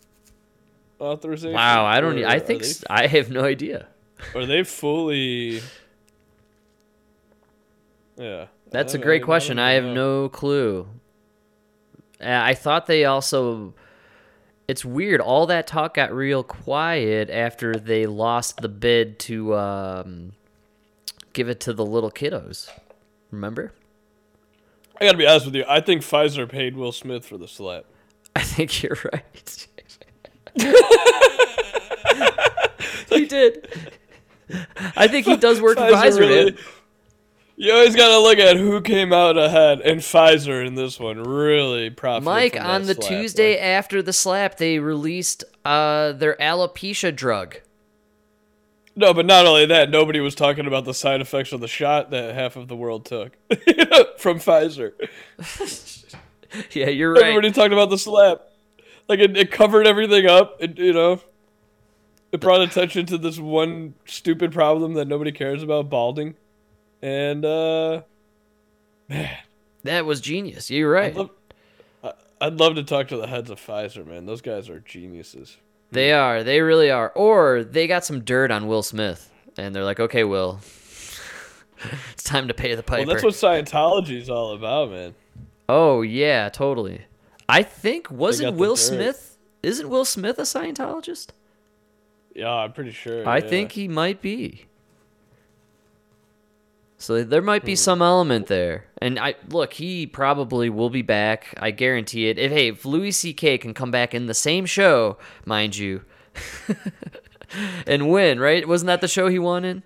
[1.05, 1.53] authorization?
[1.53, 2.17] Wow, I don't.
[2.21, 3.87] Or I think they- I have no idea.
[4.33, 5.61] Are they fully?
[8.17, 8.47] Yeah.
[8.71, 9.57] That's a great I question.
[9.57, 10.23] don't I have know.
[10.23, 10.87] no clue.
[12.21, 13.73] I thought they also.
[14.67, 15.21] It's weird.
[15.21, 20.31] All that talk got real quiet after they lost the bid to um,
[21.33, 22.69] give it to the little kiddos.
[23.31, 23.73] Remember?
[24.99, 25.65] I gotta be honest with you.
[25.67, 27.85] I think Pfizer paid Will Smith for the slap.
[28.35, 29.67] I think you're right.
[33.09, 33.67] he did.
[34.95, 36.57] I think he does work for Pfizer really- man.
[37.57, 41.89] You always gotta look at who came out ahead, and Pfizer in this one really
[41.89, 42.25] profited.
[42.25, 43.07] Mike, on the slap.
[43.07, 47.55] Tuesday Like, after the slap, they released uh, their alopecia drug.
[48.97, 52.11] no, but not only that, nobody was talking about the side effects of the shot
[52.11, 53.37] that half of the world took
[54.19, 54.91] from Pfizer.
[56.71, 57.21] Yeah, you're right.
[57.23, 58.39] Everybody talked about the slap.
[59.07, 60.57] Like it, it covered everything up.
[60.59, 61.21] It, you know,
[62.31, 66.35] it brought attention to this one stupid problem that nobody cares about: balding.
[67.01, 68.01] And uh,
[69.07, 69.37] man.
[69.83, 70.71] That was genius.
[70.71, 71.11] You're right.
[71.11, 71.29] I'd love,
[72.41, 74.25] I'd love to talk to the heads of Pfizer, man.
[74.25, 75.57] Those guys are geniuses.
[75.91, 76.43] They are.
[76.43, 77.11] They really are.
[77.11, 80.59] Or they got some dirt on Will Smith, and they're like, "Okay, Will,
[82.13, 85.13] it's time to pay the piper." Well, that's what Scientology is all about, man.
[85.69, 87.05] oh yeah, totally.
[87.47, 88.75] I think wasn't Will.
[88.75, 89.37] Smith?
[89.63, 91.29] Isn't Will Smith a Scientologist?
[92.33, 93.27] Yeah, I'm pretty sure.
[93.27, 93.47] I yeah.
[93.47, 94.65] think he might be.
[96.97, 97.67] So there might Hmm.
[97.67, 98.85] be some element there.
[98.99, 101.53] And I look, he probably will be back.
[101.57, 102.39] I guarantee it.
[102.39, 103.57] If hey, if Louis C.K.
[103.59, 106.01] can come back in the same show, mind you,
[107.87, 108.67] and win, right?
[108.67, 109.83] Wasn't that the show he won in?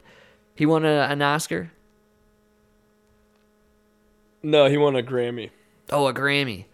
[0.56, 1.72] He won a, an Oscar.
[4.42, 5.50] No, he won a Grammy.
[5.90, 6.66] Oh, a Grammy.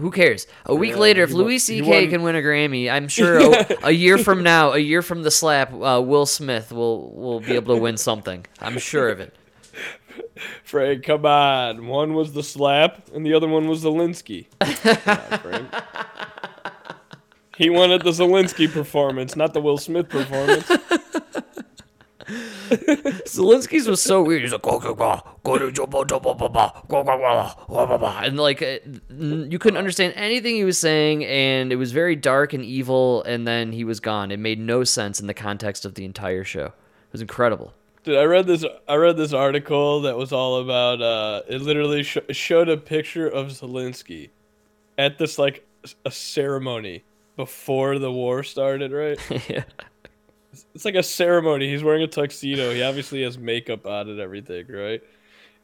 [0.00, 0.46] Who cares?
[0.66, 2.08] A week Yeah, later, if Louis C.K.
[2.08, 5.30] can win a Grammy, I'm sure a, a year from now, a year from the
[5.30, 8.46] slap, uh, Will Smith will will be able to win something.
[8.60, 9.34] I'm sure of it.
[10.64, 11.86] Frank, come on.
[11.86, 14.46] One was the slap, and the other one was Zelensky.
[14.60, 15.68] On.
[17.56, 20.66] He wanted the Zelensky performance, not the Will Smith performance.
[23.26, 24.42] Zelensky's was so weird.
[24.42, 27.86] He's like, go, go, go, go to Jobo, Jobo, ba, ba, go, go, go, go,
[27.86, 28.20] ba, ba.
[28.22, 28.78] and like uh,
[29.18, 33.22] you couldn't understand anything he was saying, and it was very dark and evil.
[33.24, 34.30] And then he was gone.
[34.30, 36.66] It made no sense in the context of the entire show.
[36.66, 37.74] It was incredible.
[38.04, 38.64] Dude, I read this.
[38.88, 41.02] I read this article that was all about.
[41.02, 44.30] Uh, it literally sh- showed a picture of Zelensky
[44.96, 45.66] at this like
[46.04, 47.04] a ceremony
[47.36, 48.92] before the war started.
[48.92, 49.18] Right?
[49.50, 49.64] yeah.
[50.74, 51.68] It's like a ceremony.
[51.68, 52.72] He's wearing a tuxedo.
[52.72, 55.02] He obviously has makeup on and everything, right?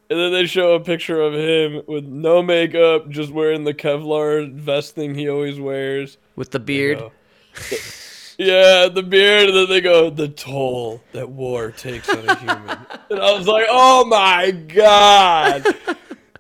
[0.09, 4.53] And then they show a picture of him with no makeup, just wearing the Kevlar
[4.53, 6.18] vest thing he always wears.
[6.37, 7.03] With the beard.
[8.38, 9.49] yeah, the beard.
[9.49, 12.79] And then they go, the toll that war takes on a human.
[13.11, 15.66] and I was like, oh my god,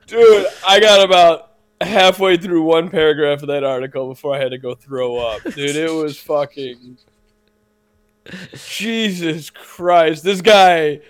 [0.06, 0.46] dude!
[0.66, 4.76] I got about halfway through one paragraph of that article before I had to go
[4.76, 5.42] throw up.
[5.42, 6.98] Dude, it was fucking.
[8.54, 11.00] Jesus Christ, this guy.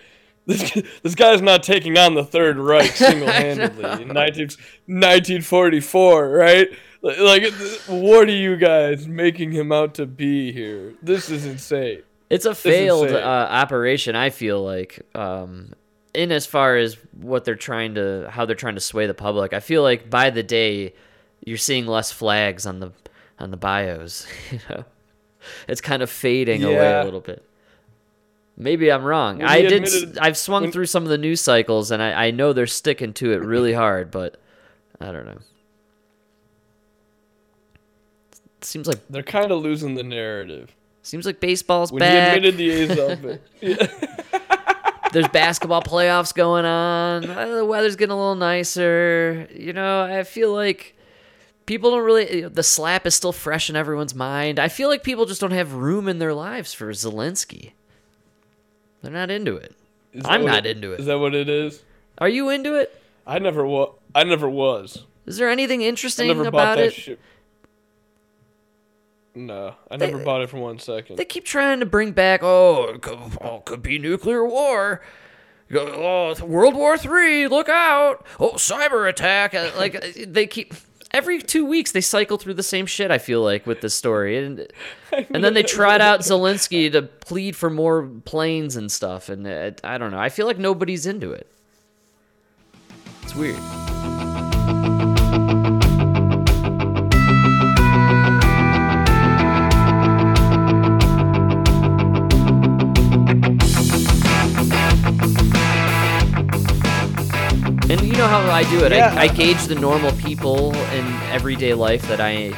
[0.48, 0.70] This,
[1.02, 4.46] this guy's not taking on the Third Reich single handedly in 19,
[4.86, 6.68] 1944, right?
[7.02, 7.52] Like, like,
[7.88, 10.94] what are you guys making him out to be here?
[11.02, 12.02] This is insane.
[12.30, 14.16] It's a failed uh, operation.
[14.16, 15.72] I feel like, um,
[16.14, 19.52] in as far as what they're trying to, how they're trying to sway the public.
[19.52, 20.94] I feel like by the day,
[21.44, 22.92] you're seeing less flags on the
[23.38, 24.26] on the bios.
[24.50, 24.84] You know,
[25.68, 27.42] it's kind of fading away a little bit.
[28.56, 29.38] Maybe I'm wrong.
[29.38, 29.72] When I did.
[29.84, 32.66] admitted- I've swung when- through some of the news cycles, and I, I know they're
[32.66, 34.10] sticking to it really hard.
[34.10, 34.40] But
[35.00, 35.38] I don't know.
[38.62, 40.74] Seems like They're kind of losing the narrative.
[41.02, 42.40] seems like baseball's When back.
[42.42, 43.42] he admitted the A's of it.
[45.12, 47.30] There's basketball playoffs going on.
[47.30, 49.46] Uh, The weather's getting a little nicer.
[49.54, 50.95] You know, I feel like
[51.66, 52.42] people don't really.
[52.48, 54.58] The slap is still fresh in everyone's mind.
[54.58, 57.72] I feel like people just don't have room in their lives for Zelensky.
[59.02, 59.74] They're not into it.
[60.24, 61.00] I'm not into it.
[61.00, 61.82] Is that what it is?
[62.18, 62.98] Are you into it?
[63.26, 63.94] I never was.
[64.14, 65.04] I never was.
[65.26, 66.94] Is there anything interesting about it?
[66.94, 67.20] shit.
[69.34, 71.16] No, I They- never bought it for one second.
[71.16, 75.02] They keep trying to bring back, oh, it could, oh, it could be nuclear war.
[75.74, 78.24] oh, World War Three, look out!
[78.40, 79.52] Oh, cyber attack!
[79.54, 80.72] Uh, Like uh, they keep
[81.16, 83.10] every two weeks they cycle through the same shit.
[83.10, 84.66] I feel like with this story, and
[85.12, 89.28] and then they trot out Zelensky to plead for more planes and stuff.
[89.28, 90.18] And I don't know.
[90.18, 91.50] I feel like nobody's into it.
[93.22, 93.95] It's weird.
[108.26, 108.92] Know how I do it.
[108.92, 109.14] Yeah.
[109.16, 112.52] I, I gauge the normal people in everyday life that I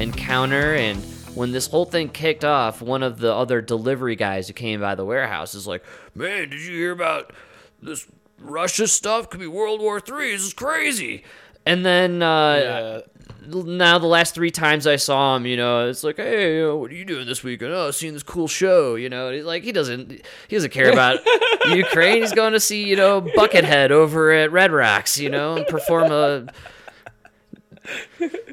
[0.00, 0.74] encounter.
[0.74, 0.98] And
[1.34, 4.94] when this whole thing kicked off, one of the other delivery guys who came by
[4.94, 7.32] the warehouse is like, Man, did you hear about
[7.80, 8.06] this
[8.38, 9.30] Russia stuff?
[9.30, 10.32] Could be World War Three.
[10.32, 11.24] This is crazy.
[11.64, 13.00] And then uh, Yeah.
[13.46, 16.76] Now the last three times I saw him, you know, it's like, hey, you know,
[16.76, 17.72] what are you doing this weekend?
[17.72, 19.30] Oh, seeing this cool show, you know.
[19.30, 20.10] He's like he doesn't
[20.48, 21.20] he doesn't care about
[21.68, 22.22] Ukraine.
[22.22, 26.12] He's going to see, you know, Buckethead over at Red Rocks, you know, and perform
[26.12, 26.46] a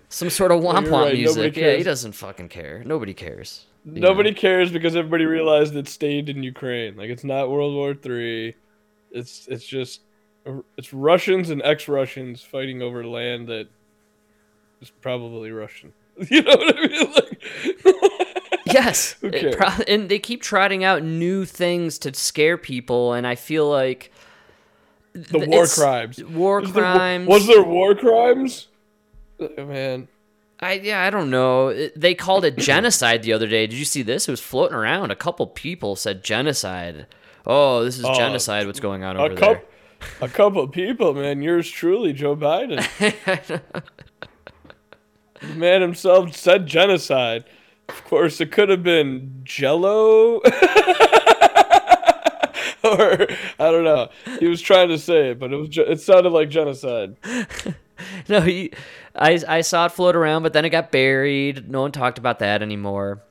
[0.10, 1.56] some sort of womp womp right, music.
[1.56, 2.84] Yeah, he doesn't fucking care.
[2.86, 3.66] Nobody cares.
[3.86, 4.38] Nobody know.
[4.38, 6.98] cares because everybody realized it stayed in Ukraine.
[6.98, 8.56] Like it's not World War Three.
[9.12, 10.02] It's it's just
[10.78, 13.68] it's Russians and ex-Russians fighting over land that
[14.82, 15.94] is probably Russian.
[16.30, 17.12] You know what I mean?
[17.16, 17.42] Like,
[18.74, 23.68] Yes, pro- and they keep trotting out new things to scare people, and I feel
[23.70, 24.12] like
[25.14, 26.24] the war crimes.
[26.24, 27.28] war Was there crimes.
[27.28, 28.68] was there war crimes?
[29.40, 30.08] Uh, Man,
[30.60, 31.70] I yeah, I don't know.
[31.70, 33.66] It- they called it genocide the other day.
[33.66, 34.28] Did you see this?
[34.28, 35.10] It was floating around.
[35.10, 37.08] A couple people said genocide.
[37.48, 38.68] Oh, this is Oh, genocide.
[38.68, 39.64] What's going on a over couple,
[40.22, 41.42] a couple people, man.
[41.42, 42.86] Yours truly, Joe Biden.
[45.42, 47.46] The man himself said genocide.
[47.88, 50.44] Of course, it could have been Jello, or
[52.84, 54.10] I don't know.
[54.40, 57.16] He was trying to say it, but it was it sounded like genocide.
[58.30, 58.72] no, he,
[59.16, 61.70] I I saw it float around, but then it got buried.
[61.70, 63.22] No one talked about that anymore.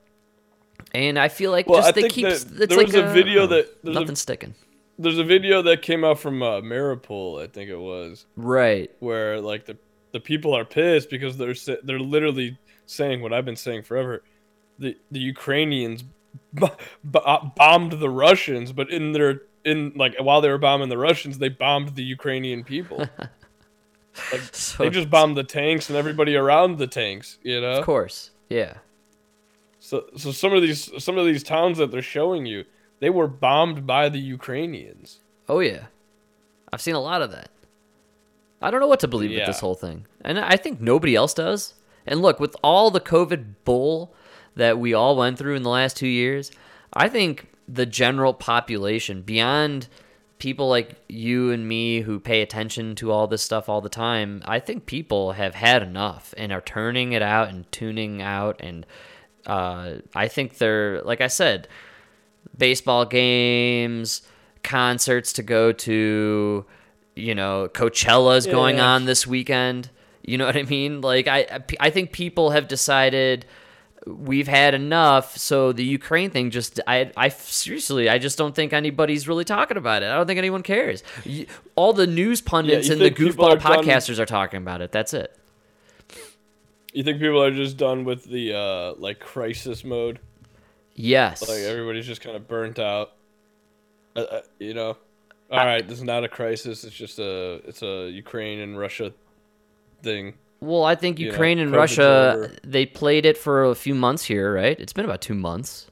[0.94, 2.26] And I feel like Well, just I they keep.
[2.26, 4.54] there like was a video that- there's a- nothing sticking.
[5.00, 8.90] There's a video that came out from uh, Mariupol, I think it was, Right.
[8.98, 9.76] where like the
[10.12, 14.22] the people are pissed because they're they're literally saying what I've been saying forever.
[14.78, 16.04] The the Ukrainians
[16.54, 16.66] b-
[17.10, 20.98] b- uh, bombed the Russians, but in their in like while they were bombing the
[20.98, 22.98] Russians, they bombed the Ukrainian people.
[24.32, 27.72] like So, they just bombed the tanks and everybody around the tanks, you know.
[27.72, 28.30] of course.
[28.48, 28.74] Yeah.
[29.78, 32.64] So so some of these some of these towns that they're showing you,
[33.00, 35.20] they were bombed by the Ukrainians.
[35.48, 35.86] Oh yeah,
[36.72, 37.50] I've seen a lot of that.
[38.60, 41.34] I don't know what to believe with this whole thing, and I think nobody else
[41.34, 41.74] does.
[42.06, 44.14] And look, with all the COVID bull
[44.56, 46.50] that we all went through in the last two years,
[46.92, 49.88] I think the general population, beyond
[50.38, 54.42] people like you and me who pay attention to all this stuff all the time,
[54.44, 58.56] I think people have had enough and are turning it out and tuning out.
[58.60, 58.86] And
[59.46, 61.68] uh, I think they're, like I said,
[62.56, 64.22] baseball games,
[64.62, 66.64] concerts to go to,
[67.18, 68.86] you know, Coachella's going Yeah.
[68.94, 69.90] on this weekend.
[70.24, 71.00] You know what I mean?
[71.00, 73.46] Like I I think people have decided
[74.06, 78.72] we've had enough, so the Ukraine thing just I I seriously I just don't think
[78.72, 80.06] anybody's really talking about it.
[80.06, 81.02] I don't think anyone cares.
[81.76, 84.92] All the news pundits you and the goofball are done- podcasters are talking about it.
[84.92, 85.34] That's it.
[86.92, 90.20] You think people are just done with the uh like crisis mode?
[90.94, 91.46] Yes.
[91.48, 93.12] Like everybody's just kind of burnt out.
[94.16, 94.96] Uh, uh, you know.
[95.50, 96.84] All right, this is not a crisis.
[96.84, 99.12] It's just a it's a Ukraine and Russia
[100.02, 100.34] thing.
[100.60, 102.56] Well, I think you know, Ukraine and Russia over.
[102.64, 104.78] they played it for a few months here, right?
[104.78, 105.86] It's been about 2 months,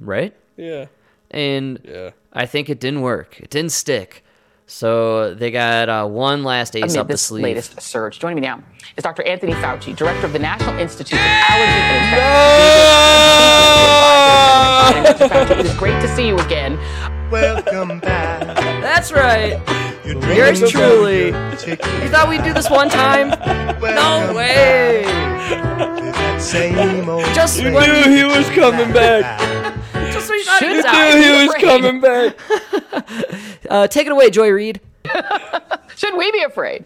[0.00, 0.32] right?
[0.56, 0.86] Yeah.
[1.30, 2.10] And Yeah.
[2.32, 3.40] I think it didn't work.
[3.40, 4.22] It didn't stick.
[4.68, 7.42] So they got uh, one last ace amid up the sleeve.
[7.44, 8.18] latest surge.
[8.18, 8.62] Joining me now
[8.96, 9.22] is Dr.
[9.24, 12.04] Anthony Fauci, director of the National Institute of Allergy and
[15.06, 15.28] Infectious Diseases.
[15.28, 15.54] Dr.
[15.54, 16.78] Fauci, it is great to see you again.
[17.30, 18.40] Welcome back.
[18.80, 19.60] That's right.
[20.04, 21.26] Yours truly.
[21.26, 23.30] You thought we'd do this one time?
[23.80, 25.02] No way.
[25.04, 29.40] back to that Same old Just You when knew he was coming back.
[30.12, 32.36] just when you thought it You was knew he was coming back.
[33.68, 34.80] Uh, take it away, Joy Reid.
[35.96, 36.84] Should we be afraid?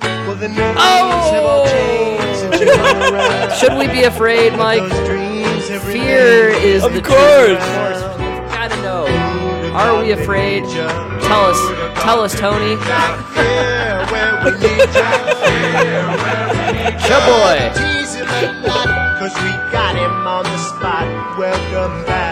[0.00, 0.46] Well, the
[0.78, 1.30] Oh!
[1.32, 3.52] have all changed since you've gone around.
[3.58, 4.80] Should we be afraid, Mike?
[4.88, 7.18] Those dreams have Fear is Of the course.
[7.62, 8.17] truth.
[9.78, 10.64] Are we afraid?
[10.64, 12.02] Tell us.
[12.02, 12.74] Tell us, Tony.
[12.74, 13.20] Spot.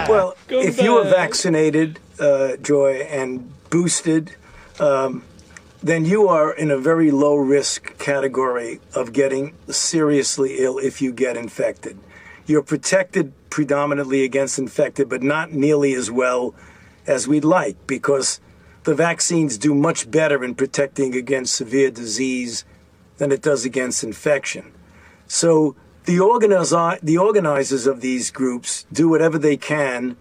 [0.09, 1.12] Well, if you back.
[1.12, 4.34] vaccinated, uh, Joy, and boosted,
[4.80, 5.22] um,
[5.80, 11.12] then you are in a very low risk category of getting seriously ill if you
[11.12, 11.97] get infected.
[12.47, 16.57] You're protected predominantly against infected, but not nearly as well
[17.07, 18.41] as we'd like because
[18.85, 22.65] the vaccines do much better in protecting against severe disease
[23.19, 24.73] than it does against infection.
[25.27, 26.71] So the, organize,
[27.03, 30.17] the organizers of these groups do whatever they can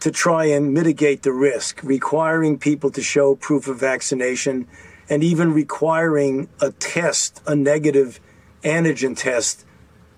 [0.00, 4.68] to try and mitigate the risk, requiring people to show proof of vaccination
[5.08, 8.20] and even requiring a test, a negative
[8.62, 9.64] antigen test,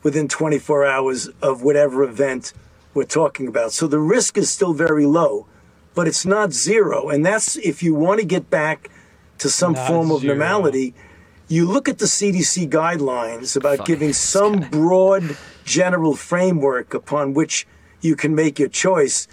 [0.03, 2.53] within 24 hours of whatever event
[2.95, 3.73] we're talking about.
[3.73, 5.47] So the risk is still very low,
[5.97, 7.09] but it's not zero.
[7.09, 8.91] And that's if you want to get back
[9.39, 10.35] to some Not form of zero.
[10.35, 10.95] normality,
[11.49, 17.35] you look at the CDC guidelines about Fuck giving this some broad general framework upon
[17.35, 17.67] which
[18.01, 19.27] you can make your choice.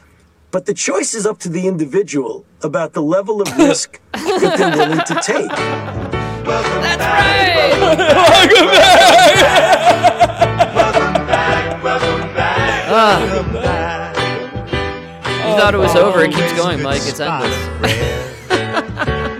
[0.51, 4.77] But the choice is up to the individual about the level of risk that they're
[4.77, 5.49] willing to take.
[6.45, 7.79] That's right.
[7.81, 9.13] Welcome back.
[10.75, 11.83] Welcome back.
[11.83, 12.83] Welcome back.
[12.89, 13.19] Ah.
[13.19, 13.82] Welcome back.
[15.53, 16.23] You thought it was over.
[16.23, 17.01] It keeps going, Mike.
[17.03, 17.55] It's endless.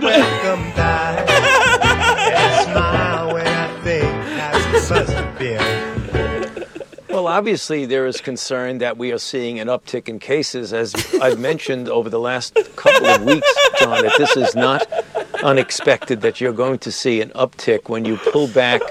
[0.00, 1.28] Welcome back.
[1.28, 4.04] And smile when I think
[4.36, 7.12] that's supposed to be.
[7.12, 10.72] Well, obviously, there is concern that we are seeing an uptick in cases.
[10.72, 14.86] As I've mentioned over the last couple of weeks, John, that this is not
[15.42, 18.82] unexpected that you're going to see an uptick when you pull back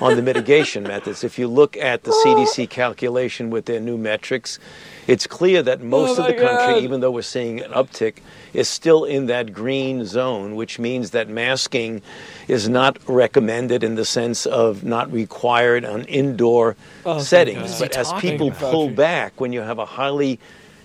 [0.00, 1.24] on the mitigation methods.
[1.24, 4.58] If you look at the CDC calculation with their new metrics,
[5.06, 6.82] it's clear that most Oh of the country, God.
[6.82, 8.16] even though we're seeing an uptick,
[8.52, 12.02] is still in that green zone, which means that masking
[12.46, 17.78] is not recommended in the sense of not required on indoor Oh, settings.
[17.78, 20.38] But as people pull back, when you have a highly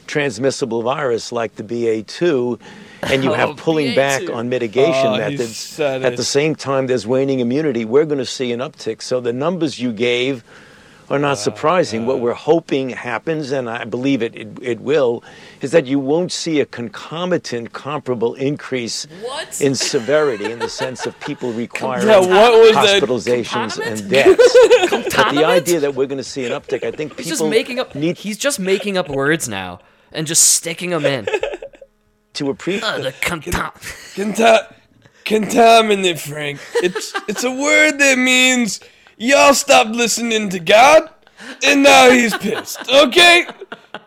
[0.08, 2.60] transmissible virus like the BA2,
[3.12, 4.36] and you Oh, have pulling back BA2.
[4.36, 8.52] on mitigation Oh, methods, at the same time there's waning immunity, we're going to see
[8.52, 9.02] an uptick.
[9.02, 10.44] So the numbers you gave
[11.10, 12.06] are not uh, surprising.
[12.06, 12.20] What uh.
[12.20, 15.24] we're hoping happens, and I believe it, it, it will,
[15.62, 19.60] is that you won't see a concomitant comparable increase What?
[19.62, 24.58] in severity in the sense of people requiring Yeah, what was hospitalizations and deaths.
[24.92, 27.24] but the idea that we're going to see an uptick, I think people.
[27.24, 27.94] He's just making up.
[27.96, 29.80] need He's just making up words now
[30.12, 31.28] and just sticking them in.
[32.34, 32.84] To appreciate.
[32.84, 33.74] Uh, the contam-
[34.16, 34.74] Conta-
[35.26, 36.60] contaminant, Frank.
[36.76, 38.80] It's it's a word that means
[39.18, 41.10] y'all stopped listening to God,
[41.66, 42.90] and now he's pissed.
[42.90, 43.46] Okay,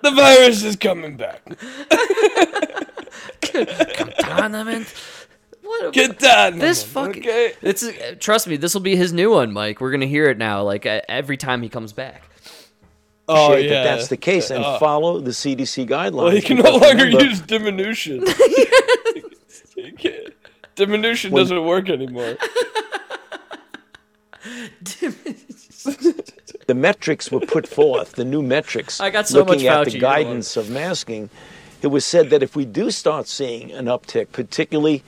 [0.03, 1.43] the virus is coming back.
[3.41, 5.13] contaminant.
[5.63, 5.87] What?
[5.87, 6.61] A, Contaminant.
[6.61, 7.23] this fucking.
[7.23, 7.53] Okay.
[7.63, 7.85] It's
[8.21, 8.57] trust me.
[8.57, 9.81] This will be his new one, Mike.
[9.81, 12.23] We're gonna hear it now, like every time he comes back.
[13.29, 16.13] Oh appreciate yeah, that that's the case and Uh, follonger the CDC guidelines.
[16.15, 18.25] Well, he can no longer remember- use diminution.
[19.75, 20.33] He can't-
[20.77, 22.37] diminution doesn't work anymore.
[26.67, 29.01] the metrics were put forth, the new metrics.
[29.01, 31.31] I got so much looking at Fauci, the you know guidance of masking.
[31.83, 35.03] It was said that if we do start seeing an uptick, particularly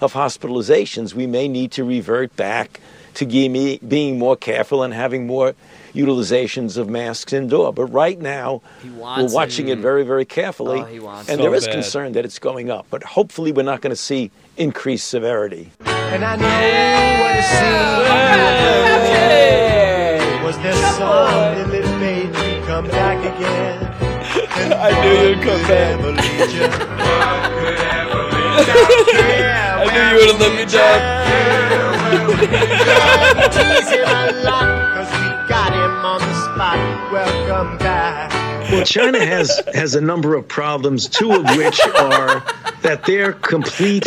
[0.00, 2.80] of hospitalizations, we may need to revert back
[3.14, 5.54] to gi- being more careful and having more
[5.94, 7.72] utilizations of masks indoor.
[7.72, 9.36] But right now, we're wants it.
[9.36, 10.80] watching it very, very carefully.
[10.80, 10.84] Oh,
[11.28, 11.36] and it.
[11.38, 11.72] there So is bad.
[11.74, 12.86] concern that it's going up.
[12.90, 15.70] But hopefully, we're not going to see increased severity.
[15.84, 17.44] And I know what it
[20.24, 23.82] seemed was there something that made me come back again.
[24.76, 25.98] I knew you'd come could back.
[25.98, 26.12] ever
[26.54, 26.64] you.
[29.76, 30.98] I knew you would have let me down.
[33.50, 36.78] Tease him a lot, 'cause we got him on the spot.
[37.12, 38.30] Welcome back.
[38.70, 42.42] Well, China has has a number of problems, two of which are
[42.82, 44.04] that their complete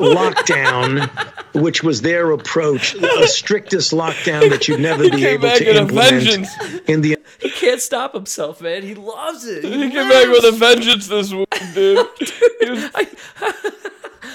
[0.00, 1.08] lockdown,
[1.54, 6.46] which was their approach, the strictest lockdown that you'd never be came able to implement
[6.88, 8.82] in the He can't stop himself, man.
[8.82, 9.64] He loves it.
[9.64, 12.06] He came back with a vengeance this week, dude.
[12.60, 12.84] He was,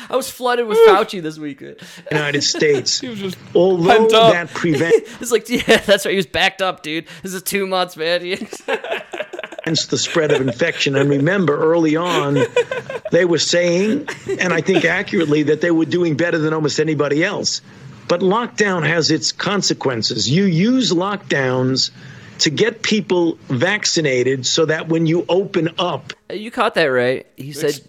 [0.10, 1.62] I was flooded with Fauci this week.
[2.12, 3.00] United States.
[3.02, 4.34] he was just Although pent up.
[4.34, 6.12] that prevents It's like, yeah, that's right.
[6.12, 7.06] He was backed up, dude.
[7.24, 8.22] This is two months, man.
[8.22, 10.96] the spread of infection.
[10.96, 12.38] And remember, early on,
[13.12, 14.08] they were saying,
[14.40, 17.62] and I think accurately, that they were doing better than almost anybody else.
[18.08, 20.30] But lockdown has its consequences.
[20.30, 21.90] You use lockdowns
[22.40, 27.26] to get people vaccinated so that when you open up, you caught that right.
[27.36, 27.82] He said,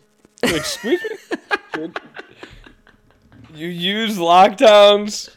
[0.42, 0.98] Excuse me?
[3.54, 5.30] You use lockdowns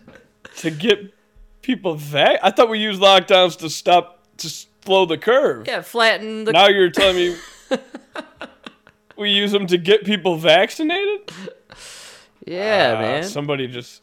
[0.57, 1.13] to get
[1.61, 2.39] people vac?
[2.43, 5.67] I thought we used lockdowns to stop, to slow the curve.
[5.67, 6.51] yeah, flatten the.
[6.53, 7.35] Now you're telling me.
[9.17, 11.31] we use them to get people vaccinated.
[12.45, 13.23] Yeah, Ah, man.
[13.25, 14.01] Somebody just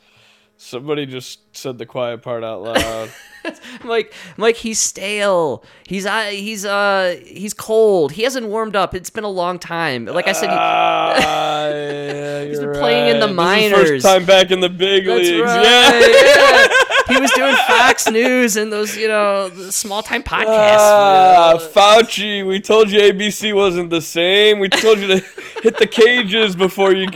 [0.57, 3.11] somebody just said the quiet part out loud.
[3.81, 5.65] I'm like, I'm like he's stale.
[5.87, 8.13] He's uh, he's uh, he's cold.
[8.13, 8.95] He hasn't warmed up.
[8.95, 10.07] It's been a long time.
[10.07, 11.15] Like I said, he, Ah,
[11.69, 13.35] yeah, He's you're been playing in the right.
[13.71, 13.89] Minors.
[13.89, 15.43] first time back in the big That's leagues.
[15.43, 16.01] right, Yeah.
[16.01, 16.69] yeah.
[17.09, 20.47] He was doing Fox News and those, you know, small time podcasts.
[20.49, 21.69] Ah, you know.
[21.69, 24.59] Fauci, we told you ABC wasn't the same.
[24.59, 25.25] We told you to
[25.63, 27.07] hit the cages before you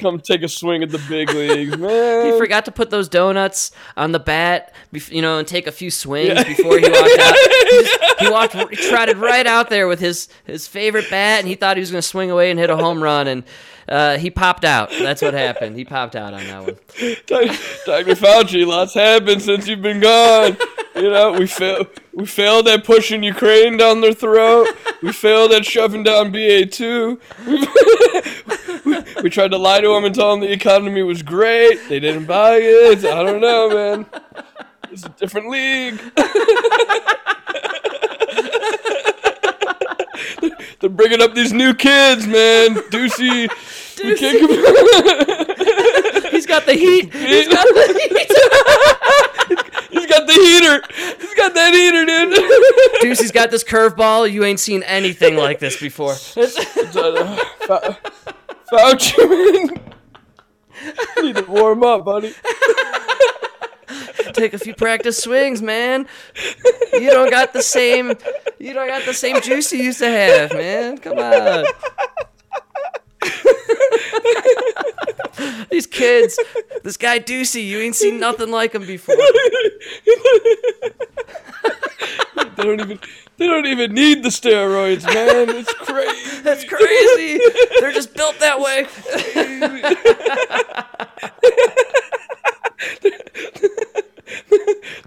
[0.00, 2.26] come take a swing at the big leagues, man.
[2.32, 5.90] He forgot to put those donuts on the bat, you know, and take a few
[5.90, 7.34] swings before he walked out.
[7.68, 11.46] He, just, he walked, he trotted right out there with his his favorite bat, and
[11.48, 13.44] he thought he was going to swing away and hit a home run, and
[13.88, 14.90] uh, he popped out.
[14.90, 15.76] That's what happened.
[15.76, 16.76] He popped out on that one.
[17.26, 18.14] Dr.
[18.14, 20.56] Fauci, lots happened since you've been gone.
[20.98, 21.86] You know, we failed.
[22.12, 24.66] We failed at pushing Ukraine down their throat.
[25.02, 27.20] We failed at shoving down BA two.
[27.46, 27.66] We,
[29.22, 31.78] we tried to lie to them and tell them the economy was great.
[31.88, 33.04] They didn't buy it.
[33.04, 34.06] I don't know, man.
[34.90, 36.00] It's a different league.
[40.80, 42.74] They're bringing up these new kids, man.
[42.90, 43.48] Ducey.
[44.02, 45.46] We can't com- He's
[46.58, 47.12] got the heat.
[47.14, 48.12] He's got the heat.
[49.90, 50.82] He's got the heater.
[51.20, 52.34] He's got that heater, dude.
[53.00, 54.30] Ducey's got this curveball.
[54.30, 56.14] You ain't seen anything like this before.
[56.14, 57.98] Fa-
[58.70, 59.80] Fauci, man.
[61.22, 62.34] Need to warm up, buddy.
[64.34, 66.06] Take a few practice swings, man.
[66.92, 68.12] You don't got the same.
[68.58, 70.98] You don't got the same juice you used to have, man.
[70.98, 71.64] Come on.
[75.70, 76.38] These kids,
[76.82, 79.16] this guy Ducey, you ain't seen nothing like him before.
[82.58, 82.98] They don't even.
[83.36, 85.48] They don't even need the steroids, man.
[85.50, 86.40] It's crazy.
[86.42, 87.40] That's crazy.
[87.78, 88.88] They're just built that way.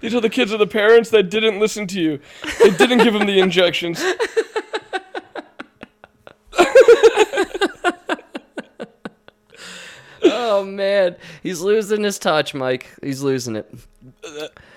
[0.00, 2.20] These are the kids of the parents that didn't listen to you.
[2.58, 4.02] They didn't give them the injections.
[10.24, 12.90] Oh man, he's losing his touch, Mike.
[13.02, 13.72] He's losing it.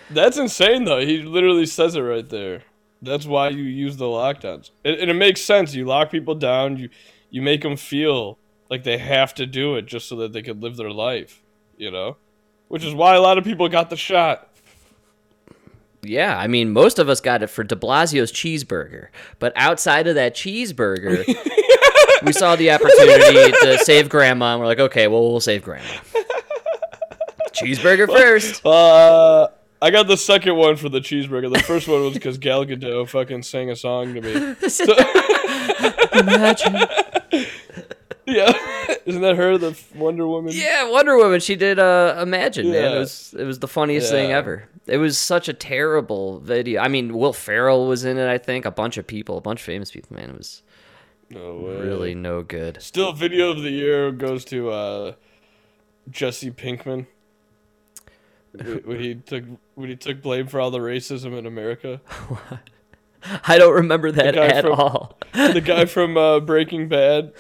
[0.09, 0.99] That's insane, though.
[0.99, 2.61] He literally says it right there.
[3.01, 5.73] That's why you use the lockdowns, and, and it makes sense.
[5.73, 6.77] You lock people down.
[6.77, 6.89] You
[7.29, 8.37] you make them feel
[8.69, 11.41] like they have to do it just so that they could live their life.
[11.77, 12.17] You know,
[12.67, 14.49] which is why a lot of people got the shot.
[16.01, 19.07] Yeah, I mean, most of us got it for De Blasio's cheeseburger,
[19.39, 21.25] but outside of that cheeseburger,
[22.25, 25.85] we saw the opportunity to save Grandma, and we're like, okay, well, we'll save Grandma.
[27.51, 28.65] Cheeseburger first.
[28.65, 29.47] Uh,
[29.81, 31.53] I got the second one for the cheeseburger.
[31.53, 34.55] The first one was because Gal Gadot fucking sang a song to me.
[34.69, 34.95] So-
[38.25, 38.51] yeah,
[39.05, 40.51] isn't that her, the Wonder Woman?
[40.55, 41.39] Yeah, Wonder Woman.
[41.39, 42.93] She did uh, Imagine, man.
[42.93, 44.67] It was it was the funniest thing ever.
[44.87, 46.81] It was such a terrible video.
[46.81, 48.27] I mean, Will Ferrell was in it.
[48.29, 50.15] I think a bunch of people, a bunch of famous people.
[50.15, 50.61] Man, it was
[51.29, 51.75] No way.
[51.81, 52.81] really no good.
[52.81, 55.13] Still, video of the year goes to uh,
[56.09, 57.07] Jesse Pinkman.
[58.85, 61.99] When he took when he took blame for all the racism in America,
[63.47, 65.17] I don't remember that at from- all.
[65.33, 67.33] the guy from uh, Breaking Bad.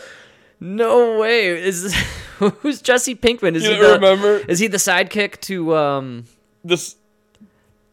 [0.59, 1.47] No way.
[1.47, 1.93] Is
[2.39, 3.55] who's Jesse Pinkman?
[3.55, 6.25] Is You he the, remember Is he the sidekick to um?
[6.65, 6.95] this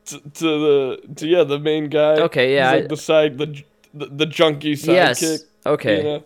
[0.06, 2.14] to, to the to yeah the main guy?
[2.22, 3.62] Okay, yeah, like I- the side the
[3.94, 5.20] the, the junkie sidekick.
[5.20, 5.44] Yes.
[5.64, 5.98] Okay.
[5.98, 6.24] you know?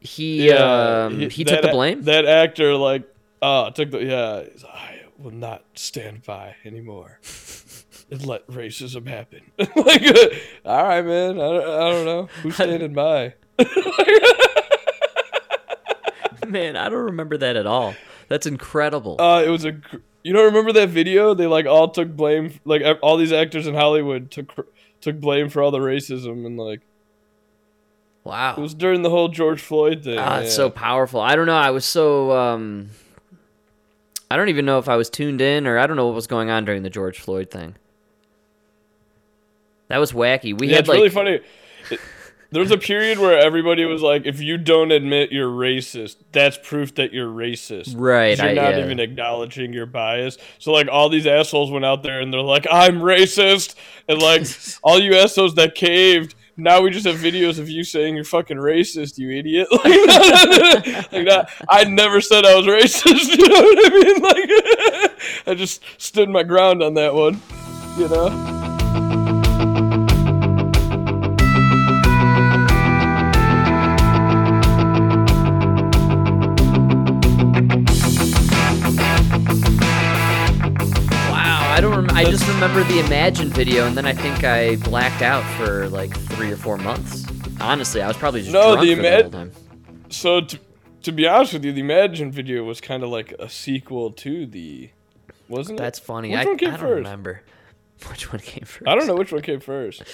[0.00, 2.02] He um he, he- took the a- blame.
[2.02, 3.04] That actor, like,
[3.40, 4.42] uh, took the yeah.
[4.50, 7.20] he's, I will not stand by anymore
[8.10, 9.40] and let racism happen.
[9.58, 10.28] like, uh,
[10.64, 11.40] all right, man.
[11.40, 13.34] I don't, I don't know who's standing by.
[16.46, 17.94] Man, I don't remember that at all.
[18.28, 19.20] That's incredible.
[19.20, 19.80] Uh, it was a.
[20.22, 21.34] You don't remember that video?
[21.34, 22.58] They like all took blame.
[22.64, 24.68] Like all these actors in Hollywood took
[25.00, 26.80] took blame for all the racism and like
[28.24, 28.54] wow.
[28.56, 30.18] it was during the whole George Floyd thing.
[30.18, 30.56] Ah, it's yeah.
[30.56, 31.20] so powerful.
[31.20, 31.56] I don't know.
[31.56, 32.90] I was so um
[34.30, 36.26] I don't even know if I was tuned in or I don't know what was
[36.26, 37.74] going on during the George Floyd thing.
[39.88, 40.58] That was wacky.
[40.58, 41.40] We Yeah, had it's like really funny.
[41.90, 42.00] It-
[42.50, 46.58] there was a period where everybody was like, "If you don't admit you're racist, that's
[46.62, 48.84] proof that you're racist." Right, You're I- not yeah.
[48.84, 50.36] even acknowledging your bias.
[50.58, 53.74] So like, all these assholes went out there and they're like, "I'm racist,"
[54.06, 54.46] and like,
[54.82, 56.34] all you assholes that caved.
[56.56, 59.68] Now we just have videos of you saying you're fucking racist, you idiot.
[59.70, 59.84] Like,
[61.12, 61.48] like that.
[61.68, 63.02] I never said I was racist.
[63.38, 64.22] You know what I mean?
[64.22, 67.40] Like, I just stood my ground on that one.
[67.98, 68.61] You know.
[82.30, 86.56] Remember the Imagine video, and then I think I blacked out for like three or
[86.56, 87.26] four months.
[87.60, 89.52] Honestly, I was probably just No, drunk the for the Imag- whole time.
[90.08, 90.58] So to,
[91.02, 94.46] to be honest with you, the Imagine video was kind of like a sequel to
[94.46, 94.90] the,
[95.48, 95.82] wasn't it?
[95.82, 96.30] That's funny.
[96.30, 96.96] Which I, one came I don't first?
[96.96, 97.42] remember
[98.08, 98.88] which one came first.
[98.88, 100.04] I don't know which one came first.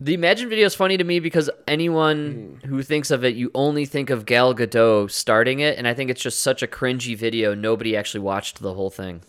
[0.00, 2.68] The Imagine video is funny to me because anyone hmm.
[2.68, 6.08] who thinks of it, you only think of Gal Gadot starting it, and I think
[6.08, 7.54] it's just such a cringy video.
[7.54, 9.22] Nobody actually watched the whole thing,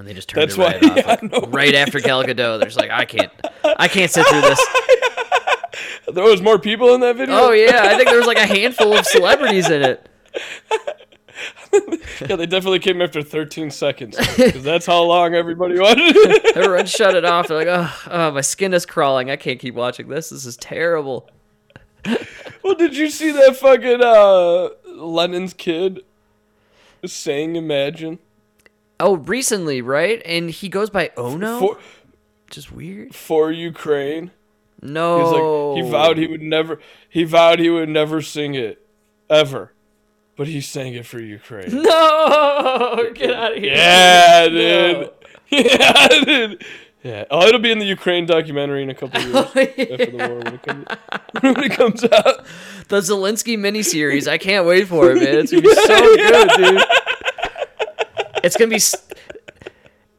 [0.00, 0.96] and they just turned That's it right why- off.
[0.96, 3.30] yeah, Like, nobody right after Gal Gadot, there's like, I can't,
[3.64, 4.66] I can't sit through this.
[6.12, 7.34] There was more people in that video.
[7.36, 10.08] Oh yeah, I think there was like a handful of celebrities in it.
[12.26, 16.16] yeah, they definitely came after 13 seconds because that's how long everybody wanted.
[16.56, 17.48] Everyone shut it off.
[17.48, 19.30] They're like, oh, oh, my skin is crawling.
[19.30, 20.30] I can't keep watching this.
[20.30, 21.28] This is terrible.
[22.64, 24.70] well, did you see that fucking uh,
[25.02, 26.00] Lennon's kid
[27.04, 28.18] saying "Imagine"?
[29.00, 30.20] Oh, recently, right?
[30.24, 31.58] And he goes by Ono.
[31.60, 31.78] For,
[32.50, 33.14] Just weird.
[33.14, 34.32] for Ukraine.
[34.82, 35.74] No.
[35.76, 36.78] He's like he vowed he would never
[37.08, 38.84] he vowed he would never sing it
[39.30, 39.72] ever.
[40.36, 41.82] But he sang it for Ukraine.
[41.82, 43.74] No, get out of here.
[43.74, 45.02] Yeah, No.
[45.02, 45.10] dude.
[45.50, 46.64] Yeah, dude.
[47.02, 47.24] Yeah.
[47.30, 50.54] Oh, it'll be in the Ukraine documentary in a couple years after the war when
[50.54, 50.86] it, comes,
[51.40, 52.44] when it comes out.
[52.88, 54.28] The Zelensky miniseries.
[54.28, 55.38] I can't wait for it, man.
[55.38, 56.82] It's gonna be so good, dude.
[58.42, 58.80] It's gonna be,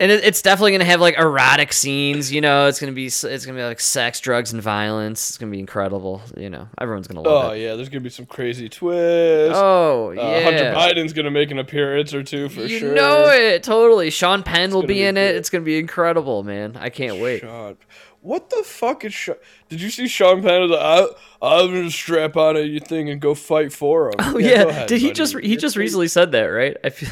[0.01, 2.31] and it, it's definitely gonna have like erotic scenes.
[2.31, 5.29] You know, it's gonna be it's gonna be like sex, drugs, and violence.
[5.29, 6.21] It's gonna be incredible.
[6.37, 7.51] You know, everyone's gonna love Oh it.
[7.51, 9.57] Oh yeah, there's gonna be some crazy twists.
[9.57, 10.73] Oh Uh, Hunter.
[10.75, 12.93] Biden's gonna make an appearance or two for you sure.
[12.93, 14.09] know it totally.
[14.09, 15.35] Sean Penn will gonna be, be in it.
[15.35, 16.77] It's gonna be incredible, man.
[16.77, 17.41] I can't wait.
[17.41, 17.77] Sean.
[18.21, 19.35] What the fuck is Sean?
[19.69, 20.69] Did you see Sean Penn?
[20.69, 21.05] like, I,
[21.41, 24.15] I'm gonna strap on a you thing and go fight for him.
[24.19, 25.13] Oh go yeah, ahead, did he buddy.
[25.13, 25.85] just he You're just crazy.
[25.85, 26.75] recently said that, right?
[26.83, 27.09] I feel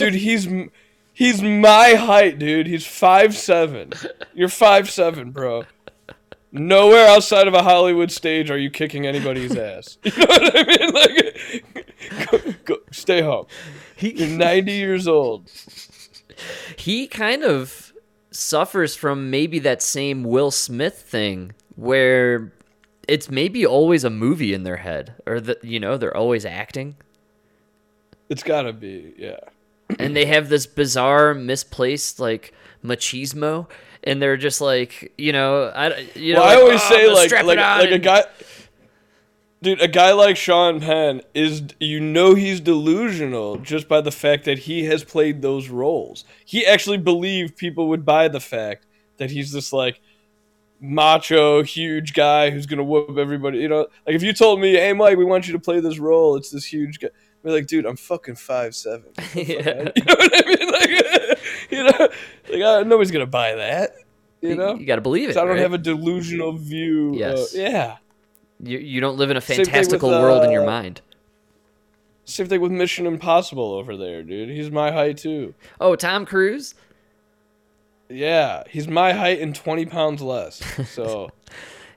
[0.00, 0.48] dude he's
[1.12, 2.66] he's my height dude.
[2.66, 3.92] He's five seven.
[4.34, 5.64] You're five seven bro.
[6.52, 9.98] Nowhere outside of a hollywood stage are you kicking anybody's ass.
[10.04, 10.90] You know what i mean?
[12.12, 13.46] Like go, go, stay home.
[13.98, 15.50] You're 90 years old.
[16.76, 17.92] He kind of
[18.30, 22.52] suffers from maybe that same Will Smith thing where
[23.06, 26.96] it's maybe always a movie in their head or that you know they're always acting.
[28.28, 29.40] It's gotta be yeah
[30.04, 33.66] and they have this bizarre misplaced like machismo
[34.04, 37.32] and they're just like you know I you know well, i always "Oh, say like
[37.44, 38.24] like, like a guy
[39.62, 44.44] dude a guy like sean penn is you know he's delusional just by the fact
[44.44, 46.24] that he has played those roles.
[46.44, 48.86] He actually believed people would buy the fact
[49.18, 50.00] that he's this like
[50.80, 53.86] macho huge guy who's gonna whoop everybody you know?
[54.06, 56.50] Like if you told me hey mike we want you to play this role it's
[56.50, 57.08] this huge guy
[57.42, 59.90] Be like dude i'm fucking five seven yeah.
[59.96, 60.90] you know what i mean like
[61.70, 62.08] you know
[62.50, 63.92] like uh, nobody's gonna buy that
[64.42, 65.36] you know you, got to believe it.
[65.36, 65.58] I don't right?
[65.58, 67.14] have a delusional view.
[67.14, 67.54] Yes.
[67.54, 67.72] Yes.
[67.72, 67.96] yeah.
[68.70, 71.02] you, you don't live in a thing with, fantastical world in your uh, mind
[72.24, 74.48] Same thing with Mission Impossible over there, dude.
[74.48, 75.54] He's my height too.
[75.80, 76.74] oh tom cruise
[78.08, 80.62] Yeah, he's my height and twenty pounds less.
[80.88, 81.30] So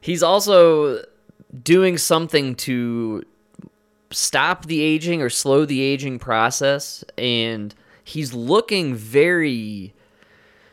[0.02, 1.04] he's also
[1.64, 3.24] doing something to
[4.14, 9.94] stop the aging or slow the aging process and he's looking very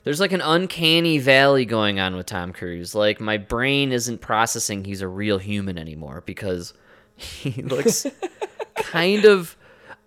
[0.05, 2.95] there's like an uncanny valley going on with Tom Cruise.
[2.95, 6.75] Like my brain isn't processing he's a real human anymore because
[7.17, 8.07] he looks
[8.77, 9.57] kind of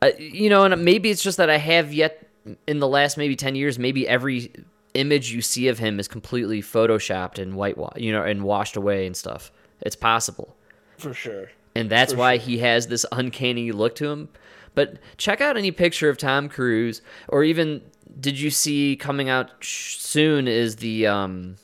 [0.02, 2.28] uh, you know and maybe it's just that I have yet
[2.68, 4.52] in the last maybe 10 years maybe every
[4.94, 9.06] image you see of him is completely photoshopped and white you know and washed away
[9.06, 9.52] and stuff.
[9.82, 10.56] It's possible
[10.98, 11.50] for sure.
[11.76, 14.30] And that's For why he has this uncanny look to him.
[14.76, 17.82] But check out any picture of Tom Cruise, or even
[18.20, 21.56] did you see coming out soon is the um,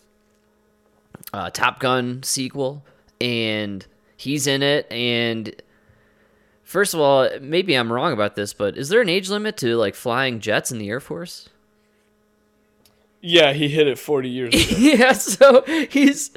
[1.33, 2.83] uh, Top Gun sequel,
[3.19, 3.85] and
[4.15, 4.91] he's in it.
[4.91, 5.59] And
[6.63, 9.75] first of all, maybe I'm wrong about this, but is there an age limit to
[9.75, 11.49] like flying jets in the Air Force?
[13.21, 14.75] Yeah, he hit it forty years ago.
[14.79, 16.31] yeah, so he's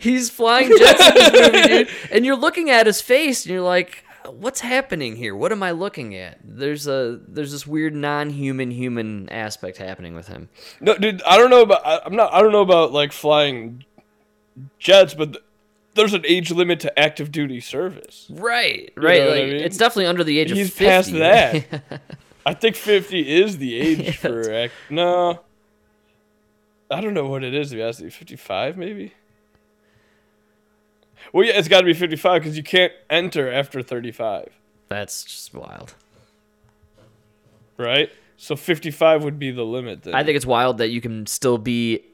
[0.00, 3.62] he's flying jets in this movie, dude, and you're looking at his face, and you're
[3.62, 5.34] like, "What's happening here?
[5.34, 10.28] What am I looking at?" There's a there's this weird non-human human aspect happening with
[10.28, 10.48] him.
[10.80, 11.84] no, dude, I don't know about.
[11.84, 12.32] I, I'm not.
[12.32, 13.84] I don't know about like flying
[14.78, 15.44] jets, but th-
[15.94, 18.28] there's an age limit to active duty service.
[18.30, 19.20] Right, You right.
[19.22, 19.56] know like I mean?
[19.56, 20.84] it's definitely under the age He's of 50.
[20.84, 22.02] past that.
[22.46, 24.72] I think fifty is the age Yeah, for act.
[24.88, 25.40] No,
[26.90, 27.70] I don't know what it is.
[27.70, 29.12] To be honest, fifty-five maybe.
[31.32, 34.48] Well, yeah, it's got to be fifty-five because you can't enter after thirty-five,
[34.88, 35.94] That's just wild.
[37.76, 38.10] right?
[38.40, 40.14] So 55 would be the limit then.
[40.14, 42.04] I think it's wild that you can still be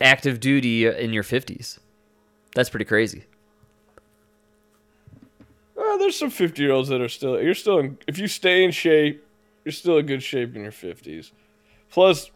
[0.00, 1.78] active duty in your 50s.
[2.54, 3.24] That's pretty crazy.
[5.78, 7.40] Uh, there's some 50 year olds that are still.
[7.40, 7.78] You're still.
[7.80, 9.26] In, if you stay in shape,
[9.64, 11.32] you're still in good shape in your 50s.
[11.90, 12.30] Plus,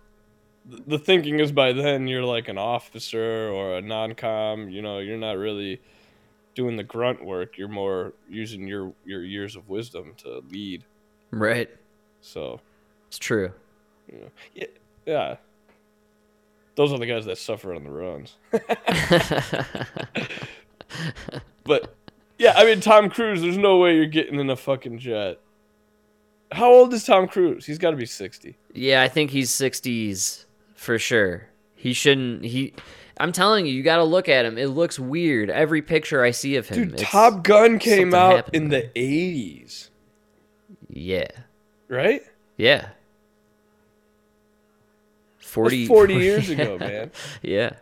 [0.86, 4.68] the thinking is by then you're like an officer or a non-com.
[4.68, 5.80] You know, you're not really
[6.54, 7.56] doing the grunt work.
[7.56, 10.84] You're more using your your years of wisdom to lead.
[11.30, 11.70] Right.
[12.20, 12.60] So,
[13.08, 13.52] It's true.
[14.54, 14.66] yeah,
[15.06, 15.36] yeah.
[16.74, 18.36] Those are the guys that suffer on the runs.
[21.64, 21.94] but
[22.38, 23.40] yeah, I mean Tom Cruise.
[23.42, 25.38] There's no way you're getting in a fucking jet.
[26.52, 27.66] How old is Tom Cruise?
[27.66, 28.56] He's got to be 60.
[28.72, 30.44] Yeah, I think he's 60s
[30.78, 31.48] for sure.
[31.74, 32.72] He shouldn't he
[33.20, 34.56] I'm telling you, you got to look at him.
[34.56, 35.50] It looks weird.
[35.50, 36.88] Every picture I see of him.
[36.90, 39.88] Dude, Top Gun came out happened in the 80s,
[40.88, 41.26] Yeah.
[41.88, 42.22] right?
[42.56, 42.90] Yeah.
[45.38, 47.10] 40 40 years ago, man.
[47.42, 47.72] Yeah.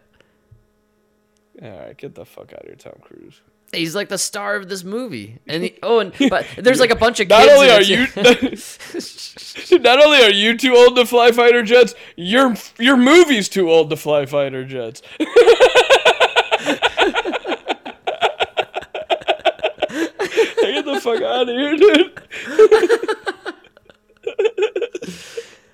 [1.62, 3.40] All right, get the fuck out of here, Tom Cruise.
[3.76, 5.38] He's like the star of this movie.
[5.46, 7.46] And he, oh, and but there's like a bunch of kids.
[7.46, 8.06] Not only are you,
[9.80, 13.90] not only are you too old to fly fighter jets, your your movie's too old
[13.90, 15.02] to fly fighter jets.
[19.88, 22.20] Get the fuck out of here, dude.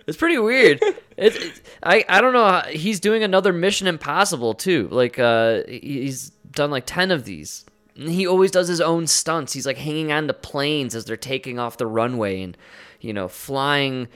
[0.07, 0.81] It's pretty weird.
[1.17, 2.45] It's, it's I I don't know.
[2.45, 4.89] how- He's doing another Mission Impossible too.
[4.91, 7.65] Like uh, he's done like ten of these.
[7.95, 9.53] He always does his own stunts.
[9.53, 12.57] He's like hanging on to planes as they're taking off the runway and
[13.01, 14.09] you know flying.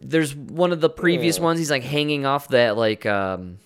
[0.00, 1.58] There's one of the previous ones.
[1.58, 3.58] He's like hanging off that like um,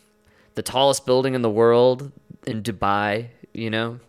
[0.55, 2.11] the tallest building in the world
[2.47, 3.29] in Dubai.
[3.53, 4.01] You know.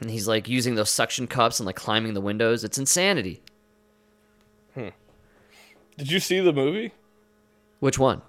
[0.00, 2.64] And he's like using those suction cups and like climbing the windows.
[2.64, 3.42] It's insanity.
[5.98, 6.92] Did you see the movie?
[7.80, 8.20] Which one?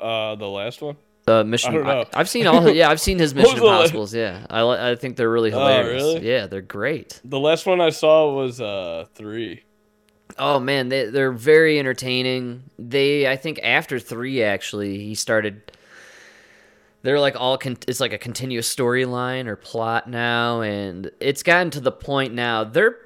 [0.00, 0.96] Uh, the last one.
[1.24, 1.70] The Mission.
[1.70, 2.04] I don't know.
[2.14, 2.68] I, have seen all.
[2.68, 4.12] Yeah, I've seen his Mission Impossibles.
[4.14, 6.02] Yeah, I I think they're really hilarious.
[6.02, 6.28] really?
[6.28, 7.20] Yeah, they're great.
[7.24, 9.62] The last one I saw was uh three.
[10.38, 12.64] Oh man, they they're very entertaining.
[12.78, 15.72] They I think after three actually he started.
[17.02, 21.70] They're like all con- it's like a continuous storyline or plot now, and it's gotten
[21.72, 22.62] to the point now.
[22.64, 22.96] They're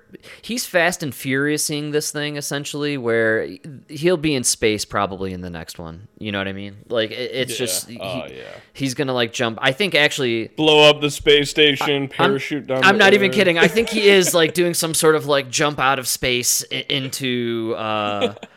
[0.43, 3.49] he's fast and furiousing this thing essentially, where
[3.89, 6.09] he'll be in space probably in the next one.
[6.19, 6.77] You know what I mean?
[6.89, 7.57] Like it, it's Yeah.
[7.57, 8.45] just he- Oh, yeah.
[8.75, 9.59] he's gonna like jump.
[9.63, 12.85] I think actually Blow up the space station, parachute down.
[12.85, 13.59] I'm not even kidding.
[13.59, 16.85] I think he is like doing some sort of like jump out of space i-
[16.91, 18.35] into uh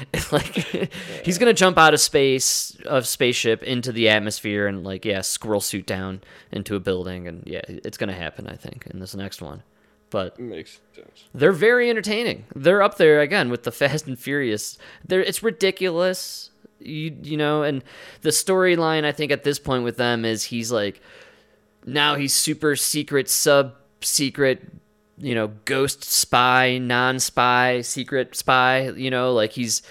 [0.32, 0.92] like
[1.24, 5.60] he's gonna jump out of space of spaceship into the atmosphere and like yeah squirrel
[5.60, 6.20] suit down
[6.50, 9.62] into a building and yeah it's gonna happen I think in this next one.
[10.10, 11.24] But Makes sense.
[11.34, 12.44] they're very entertaining.
[12.54, 14.76] They're up there again with the Fast and Furious.
[15.06, 16.50] They're it's ridiculous.
[16.78, 17.82] You you know, and
[18.22, 21.00] the storyline I think at this point with them is he's like
[21.86, 24.62] now he's super secret sub secret
[25.18, 29.82] you know ghost spy non-spy secret spy you know like he's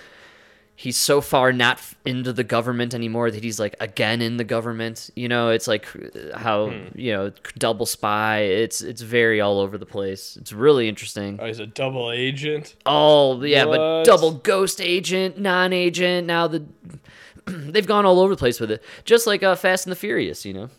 [0.76, 5.12] he's so far not into the government anymore that he's like again in the government
[5.16, 5.86] you know it's like
[6.34, 6.88] how Hmm.
[6.96, 11.46] you know double spy it's it's very all over the place it's really interesting Oh,
[11.46, 12.76] he's a double agent.
[12.88, 16.26] Oh yeah, but double ghost agent, non-agent.
[16.26, 16.64] Now the
[17.46, 20.46] they've gone all over the place with it, just like uh, Fast and the Furious.
[20.46, 20.70] You know,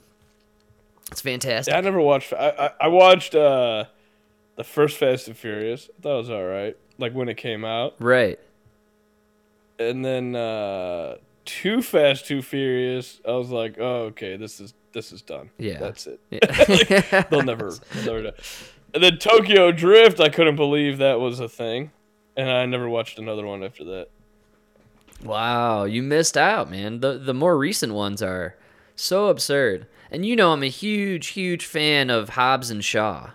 [1.13, 1.73] it's fantastic.
[1.73, 2.33] Yeah, I never watched.
[2.33, 3.85] I I, I watched uh
[4.57, 5.89] the first Fast and Furious.
[5.99, 8.39] I thought it was all right, like when it came out, Right.
[9.79, 13.21] and then uh Too Fast, Too Furious.
[13.27, 15.51] I was like, oh okay, this is this is done.
[15.59, 15.79] Yeah.
[15.79, 16.21] that's it.
[16.31, 16.41] Yeah.
[16.69, 18.31] Like, they'll never, they'll never do.
[18.95, 20.21] And then Tokyo Drift.
[20.21, 21.93] I couldn't believe that was a thing,
[22.37, 24.09] and I never watched another one after that.
[25.25, 27.01] wow, you missed out, man.
[27.01, 28.55] The the more recent ones are
[28.95, 33.31] so absurd, and you know I'm a huge, huge fan of Hobbs and Shaw.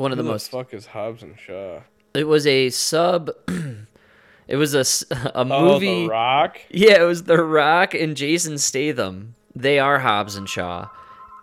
[0.00, 0.50] One of the Who most.
[0.50, 1.80] fuck is Hobbs and Shaw?
[2.14, 3.30] It was a sub.
[4.48, 6.04] it was a Oh, movie.
[6.04, 6.58] The Rock.
[6.70, 9.34] Yeah, it was The Rock and Jason Statham.
[9.54, 10.88] They are Hobbs and Shaw.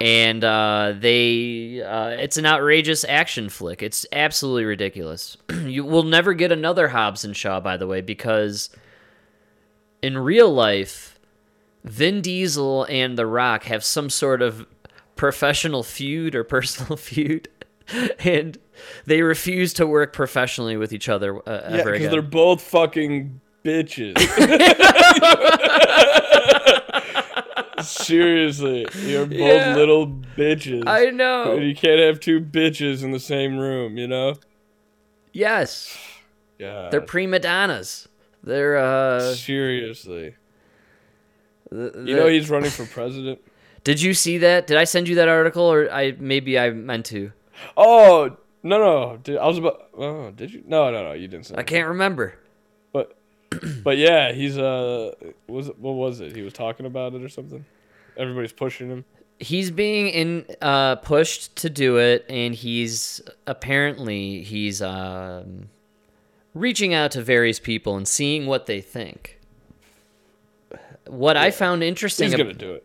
[0.01, 3.83] And uh, they, uh, it's an outrageous action flick.
[3.83, 5.37] It's absolutely ridiculous.
[5.63, 8.71] you will never get another Hobbs and Shaw, by the way, because
[10.01, 11.19] in real life,
[11.83, 14.65] Vin Diesel and The Rock have some sort of
[15.15, 17.49] professional feud or personal feud,
[18.19, 18.57] and
[19.05, 22.11] they refuse to work professionally with each other uh, Yeah, ever because again.
[22.11, 24.17] they're both fucking bitches.
[27.81, 29.75] Seriously, you're both Yeah.
[29.75, 30.83] little bitches.
[30.87, 31.55] I know.
[31.55, 34.35] You can't have two bitches in the same room, you know?
[35.31, 35.95] Yes,
[36.57, 36.89] Yeah.
[36.89, 38.07] they're prima donnas.
[38.43, 39.33] They're uh.
[39.35, 40.35] Seriously.
[41.71, 43.39] th- You know he's running for president?
[43.83, 44.67] Did you see that?
[44.67, 47.31] Did I send you that article, or I maybe I meant to?
[47.75, 49.17] Oh, no, no.
[49.17, 49.89] Dude, I was about.
[49.97, 50.63] Oh, did you?
[50.65, 51.13] No, no, no.
[51.13, 52.35] You didn't say I can't remember.
[52.91, 53.17] But,
[53.83, 55.13] but yeah, he's uh,
[55.47, 56.35] was it, what was it?
[56.35, 57.65] He was talking about it or something.
[58.17, 59.05] Everybody's pushing him.
[59.39, 65.69] He's being in uh, pushed to do it, and he's apparently he's um,
[66.55, 69.39] reaching out to various people and seeing what they think.
[71.05, 72.25] What I found interesting.
[72.25, 72.83] He's ab- gonna do it.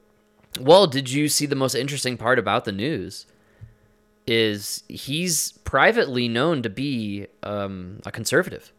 [0.61, 3.27] Well, did you see the most interesting part about the news?
[4.27, 8.73] Is he's privately known to be um, a conservative.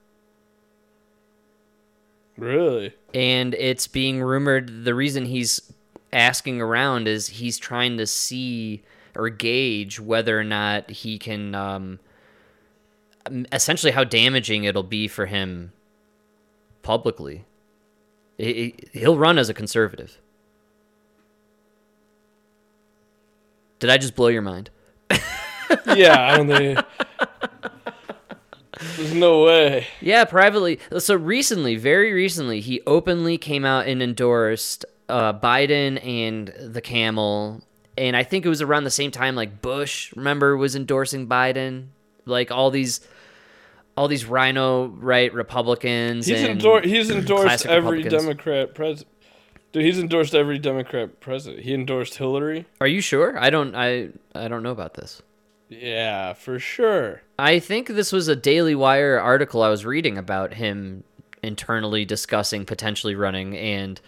[2.37, 2.93] Really?
[3.13, 5.71] and it's being rumored the reason he's
[6.11, 8.81] asking around is he's trying to see
[9.15, 11.99] or gauge whether or not he can um,
[13.51, 15.71] essentially how damaging it'll be for him
[16.81, 17.45] publicly
[18.39, 20.17] He- he- he'll run as a conservative
[23.77, 24.71] did i just blow your mind
[25.95, 26.79] Yeah, I don't think.
[28.97, 29.87] There's no way.
[30.01, 30.79] Yeah, privately.
[30.99, 37.61] So recently, very recently, he openly came out and endorsed uh, Biden and the camel.
[37.97, 41.87] And I think it was around the same time like Bush, remember, was endorsing Biden.
[42.25, 43.01] Like all these,
[43.95, 46.25] all these RINO right Republicans.
[46.25, 49.09] He's, and endor- he's endorsed every Democrat president.
[49.71, 51.63] Dude, he's endorsed every Democrat president.
[51.63, 52.65] He endorsed Hillary.
[52.79, 53.37] Are you sure?
[53.39, 53.75] I don't.
[53.75, 55.21] I I don't know about this.
[55.81, 57.21] Yeah, for sure.
[57.39, 61.03] I think this was a Daily Wire article I was reading about him
[61.41, 63.99] internally discussing potentially running, and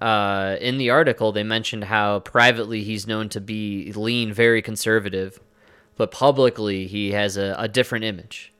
[0.00, 5.40] uh, in the article they mentioned how privately he's known to be lean, very conservative,
[5.96, 8.52] but publicly he has a, a different image.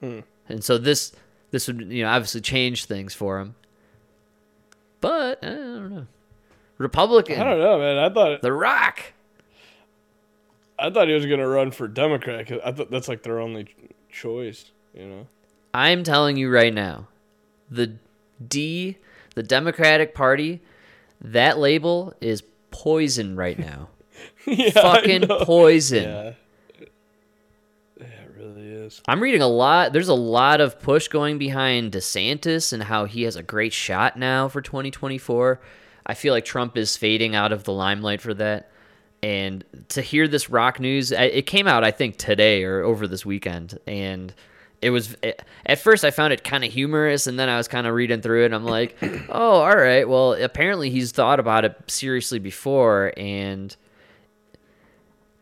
[0.00, 0.20] Hmm.
[0.48, 1.12] And so this
[1.50, 3.54] this would you know obviously change things for him,
[5.00, 6.06] but I don't know.
[6.78, 7.98] Republican, I don't know, man.
[7.98, 9.12] I thought The Rock.
[10.78, 12.46] I thought he was gonna run for Democrat.
[12.46, 13.66] 'cause I thought that's like their only
[14.10, 14.70] choice.
[14.94, 15.26] You know.
[15.74, 17.08] I'm telling you right now,
[17.70, 17.94] the
[18.46, 18.96] D,
[19.34, 20.60] the Democratic Party,
[21.20, 23.88] that label is poison right now.
[24.46, 26.04] yeah, Fucking poison.
[26.04, 26.32] Yeah.
[27.98, 29.00] Yeah, it really is.
[29.08, 29.92] I'm reading a lot.
[29.92, 34.18] There's a lot of push going behind DeSantis and how he has a great shot
[34.18, 35.60] now for 2024.
[36.06, 38.70] I feel like Trump is fading out of the limelight for that.
[39.22, 43.24] And to hear this rock news, it came out I think today or over this
[43.26, 44.32] weekend, and
[44.82, 45.16] it was
[45.64, 48.20] at first I found it kind of humorous, and then I was kind of reading
[48.20, 48.96] through it, and I'm like,
[49.28, 50.08] oh, all right.
[50.08, 53.74] Well, apparently he's thought about it seriously before, and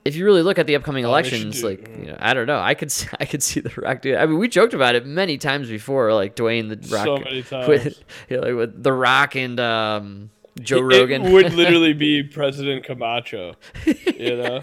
[0.05, 2.61] if you really look at the upcoming Oh, elections, like you know, I don't know,
[2.61, 4.07] I could see, I could see the Rock.
[4.07, 7.43] I mean, we joked about it many times before, like Dwayne the Rock, So many
[7.51, 7.69] times.
[7.69, 11.23] with you know, like with the Rock and um, Joe It Rogan.
[11.33, 13.55] would literally be President Camacho.
[13.87, 14.63] You know,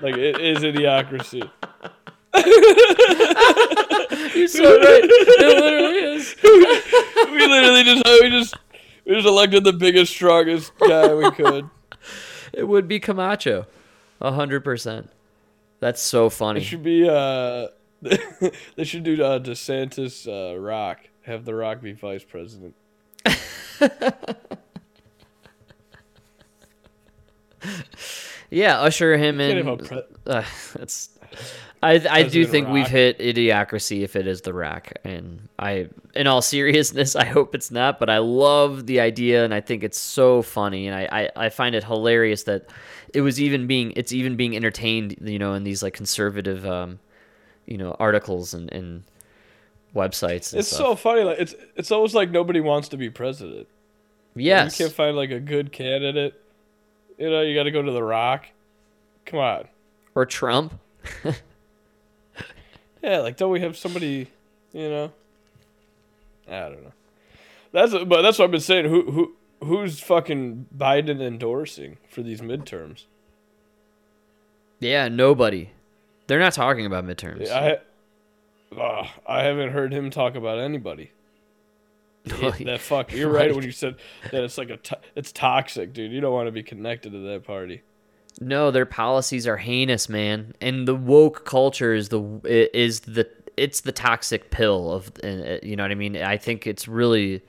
[0.00, 1.48] like it is idiocracy.
[4.34, 5.00] You're so right.
[5.04, 6.36] It literally is.
[7.32, 8.54] we literally just we just
[9.04, 11.68] we just elected the biggest, strongest guy we could.
[12.52, 13.66] It would be Camacho,
[14.20, 15.10] a hundred percent.
[15.80, 16.60] That's so It funny.
[16.60, 17.68] should be uh,
[18.02, 21.00] they should do uh, DeSantis uh, Rock.
[21.22, 22.74] Have the Rock be vice president.
[28.50, 29.78] Yeah, usher him in.
[29.78, 30.42] pre- uh,
[30.74, 31.10] that's.
[31.82, 36.26] I I do think we've hit idiocracy if it is the rack, and I, in
[36.26, 37.98] all seriousness, I hope it's not.
[38.00, 41.48] But I love the idea, and I think it's so funny, and I, I, I
[41.48, 42.66] find it hilarious that
[43.14, 46.98] it was even being it's even being entertained, you know, in these like conservative, um,
[47.66, 49.04] you know, articles and, and
[49.94, 50.52] websites.
[50.52, 50.78] And It's stuff.
[50.80, 51.22] so funny.
[51.22, 53.68] Like it's it's almost like nobody wants to be president.
[54.34, 56.34] yes, You can't find like a good candidate.
[57.20, 58.46] You know, you got to go to the Rock.
[59.26, 59.68] Come on.
[60.16, 60.80] or Trump.
[63.02, 64.28] Yeah, like don't we have somebody?
[64.72, 65.12] You know.
[66.48, 66.92] I don't know.
[67.72, 68.86] That's but that's what I've been saying.
[68.86, 73.04] Who who who's fucking Biden endorsing for these midterms?
[74.80, 75.70] Yeah, nobody.
[76.26, 77.50] They're not talking about midterms.
[77.50, 77.78] I
[78.78, 81.12] uh, I haven't heard him talk about anybody.
[82.24, 83.12] It- that fuck.
[83.12, 83.54] You're right, Right.
[83.54, 83.96] when you said
[84.30, 86.12] that it's like a to- it's toxic, dude.
[86.12, 87.82] You don't want to be connected to that party.
[88.40, 90.54] No, their policies are heinous, man.
[90.60, 95.76] And the woke culture is the is the it's the toxic pill of uh, you
[95.76, 96.16] know what I mean.
[96.16, 97.42] I think it's really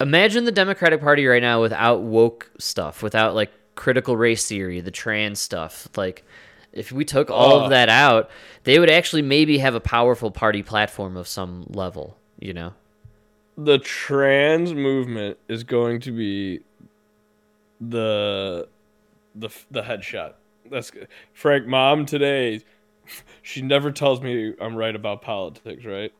[0.00, 4.90] imagine the Democratic Party right now without woke stuff, without like critical race theory, the
[4.90, 5.88] trans stuff.
[5.96, 6.24] Like,
[6.72, 7.64] if we took all Oh.
[7.64, 8.30] of that out,
[8.64, 12.16] they would actually maybe have a powerful party platform of some level.
[12.40, 12.72] You know?
[13.56, 16.60] The trans movement is going to be
[17.80, 18.68] the
[19.34, 20.34] the the headshot.
[20.70, 21.08] That's good.
[21.34, 21.66] Frank.
[21.66, 22.60] Mom today,
[23.42, 25.84] she never tells me I'm right about politics.
[25.84, 26.12] Right?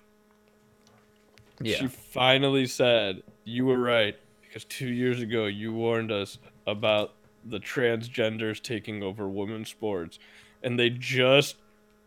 [1.61, 1.77] Yeah.
[1.77, 7.13] She finally said you were right because two years ago you warned us about
[7.45, 10.19] the transgenders taking over women's sports,
[10.63, 11.57] and they just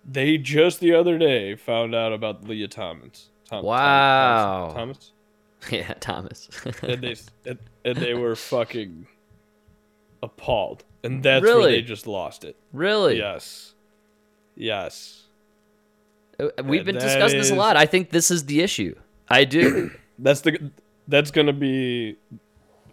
[0.05, 3.29] they just the other day found out about Lia Thomas.
[3.49, 4.71] Tom, Wow.
[4.73, 5.11] Thomas
[5.71, 6.49] yeah, Thomas.
[6.81, 9.07] and they and, and they were fucking
[10.23, 11.71] appalled, and that's where Really?
[11.71, 12.55] they just lost it.
[12.73, 13.17] really?
[13.17, 13.73] Yes,
[14.55, 15.23] yes.
[16.39, 17.77] Uh, We've been That discussing this a lot.
[17.77, 18.95] I think this is the issue.
[19.29, 19.91] I do.
[20.19, 20.71] That's the
[21.09, 22.15] that's gonna be.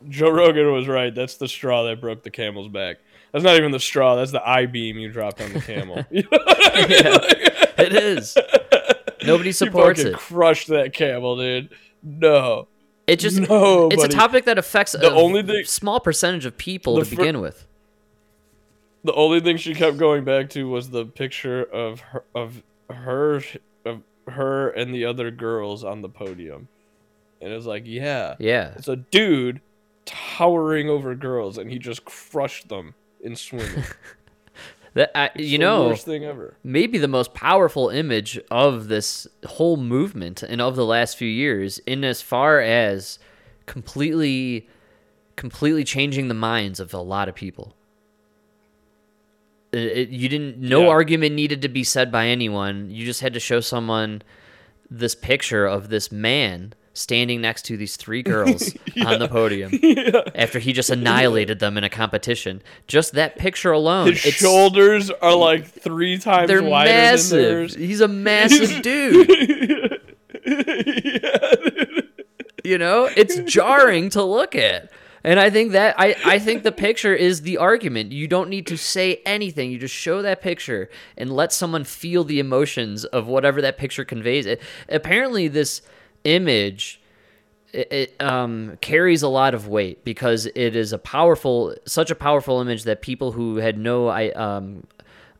[0.09, 1.15] Joe Rogan was right.
[1.15, 2.97] That's the straw that broke the camel's back.
[3.31, 4.17] That's not even the straw.
[4.17, 6.05] That's the I beam you dropped on the camel.
[6.11, 7.13] You know I mean?
[7.13, 8.37] Like, it is.
[9.25, 10.19] Nobody you supports fucking it.
[10.19, 11.71] crushed that camel, dude.
[12.03, 12.69] No.
[13.07, 16.57] It just No, it's a topic that affects The a only thing- small percentage of
[16.57, 17.67] people to fir- begin with.
[19.05, 23.43] The only thing she kept going back to was the picture of her of her
[23.85, 26.69] of her and the other girls on the podium.
[27.41, 28.37] And it was like, yeah.
[28.39, 28.73] Yeah.
[28.77, 29.61] It's a dude
[30.05, 33.83] towering over girls and he just crushed them in swimming.
[34.95, 36.57] That I, you know, worst thing ever.
[36.63, 41.79] maybe the most powerful image of this whole movement and of the last few years
[41.87, 43.19] in as far as
[43.67, 44.69] completely
[45.37, 47.75] completely changing the minds of a lot of people
[49.73, 50.89] It- it- you didn't no Yeah.
[50.89, 54.21] argument needed to be said by anyone you just had to show someone
[54.91, 58.75] this picture of this man standing next to these three girls
[59.07, 59.73] on the podium
[60.35, 65.11] after he just annihilated them in a competition just that picture alone His it's- shoulders
[65.11, 67.31] are like three times they're wider than massive.
[67.43, 67.75] theirs.
[67.75, 70.01] He's a massive dude.
[72.65, 74.91] you know, it's jarring to look at.
[75.25, 78.11] And I think that I, I think the picture is the argument.
[78.11, 79.71] You don't need to say anything.
[79.71, 84.05] You just show that picture and let someone feel the emotions of whatever that picture
[84.05, 84.47] conveys.
[84.47, 85.81] It, apparently, this
[86.25, 87.01] image
[87.73, 92.15] it, it um, carries a lot of weight because it is a powerful, such a
[92.15, 94.87] powerful image that people who had no um,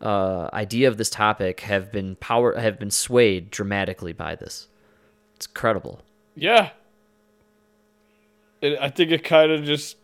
[0.01, 4.69] uh, idea of this topic have been power have been swayed dramatically by this.
[5.37, 6.01] It's incredible.
[6.35, 6.71] Yeah.
[8.61, 9.97] It, I think it kind of just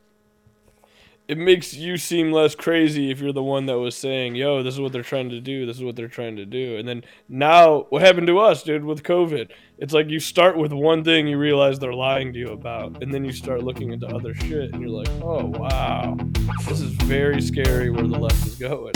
[1.29, 4.75] it makes you seem less crazy if you're the one that was saying, "Yo, this
[4.75, 5.67] is what they're trying to do.
[5.67, 8.85] This is what they're trying to do." And then now, what happened to us, dude,
[8.85, 9.51] with COVID?
[9.77, 13.13] It's like you start with one thing you realize they're lying to you about, and
[13.13, 16.17] then you start looking into other shit, and you're like, "Oh wow,
[16.67, 18.95] this is very scary where the left is going."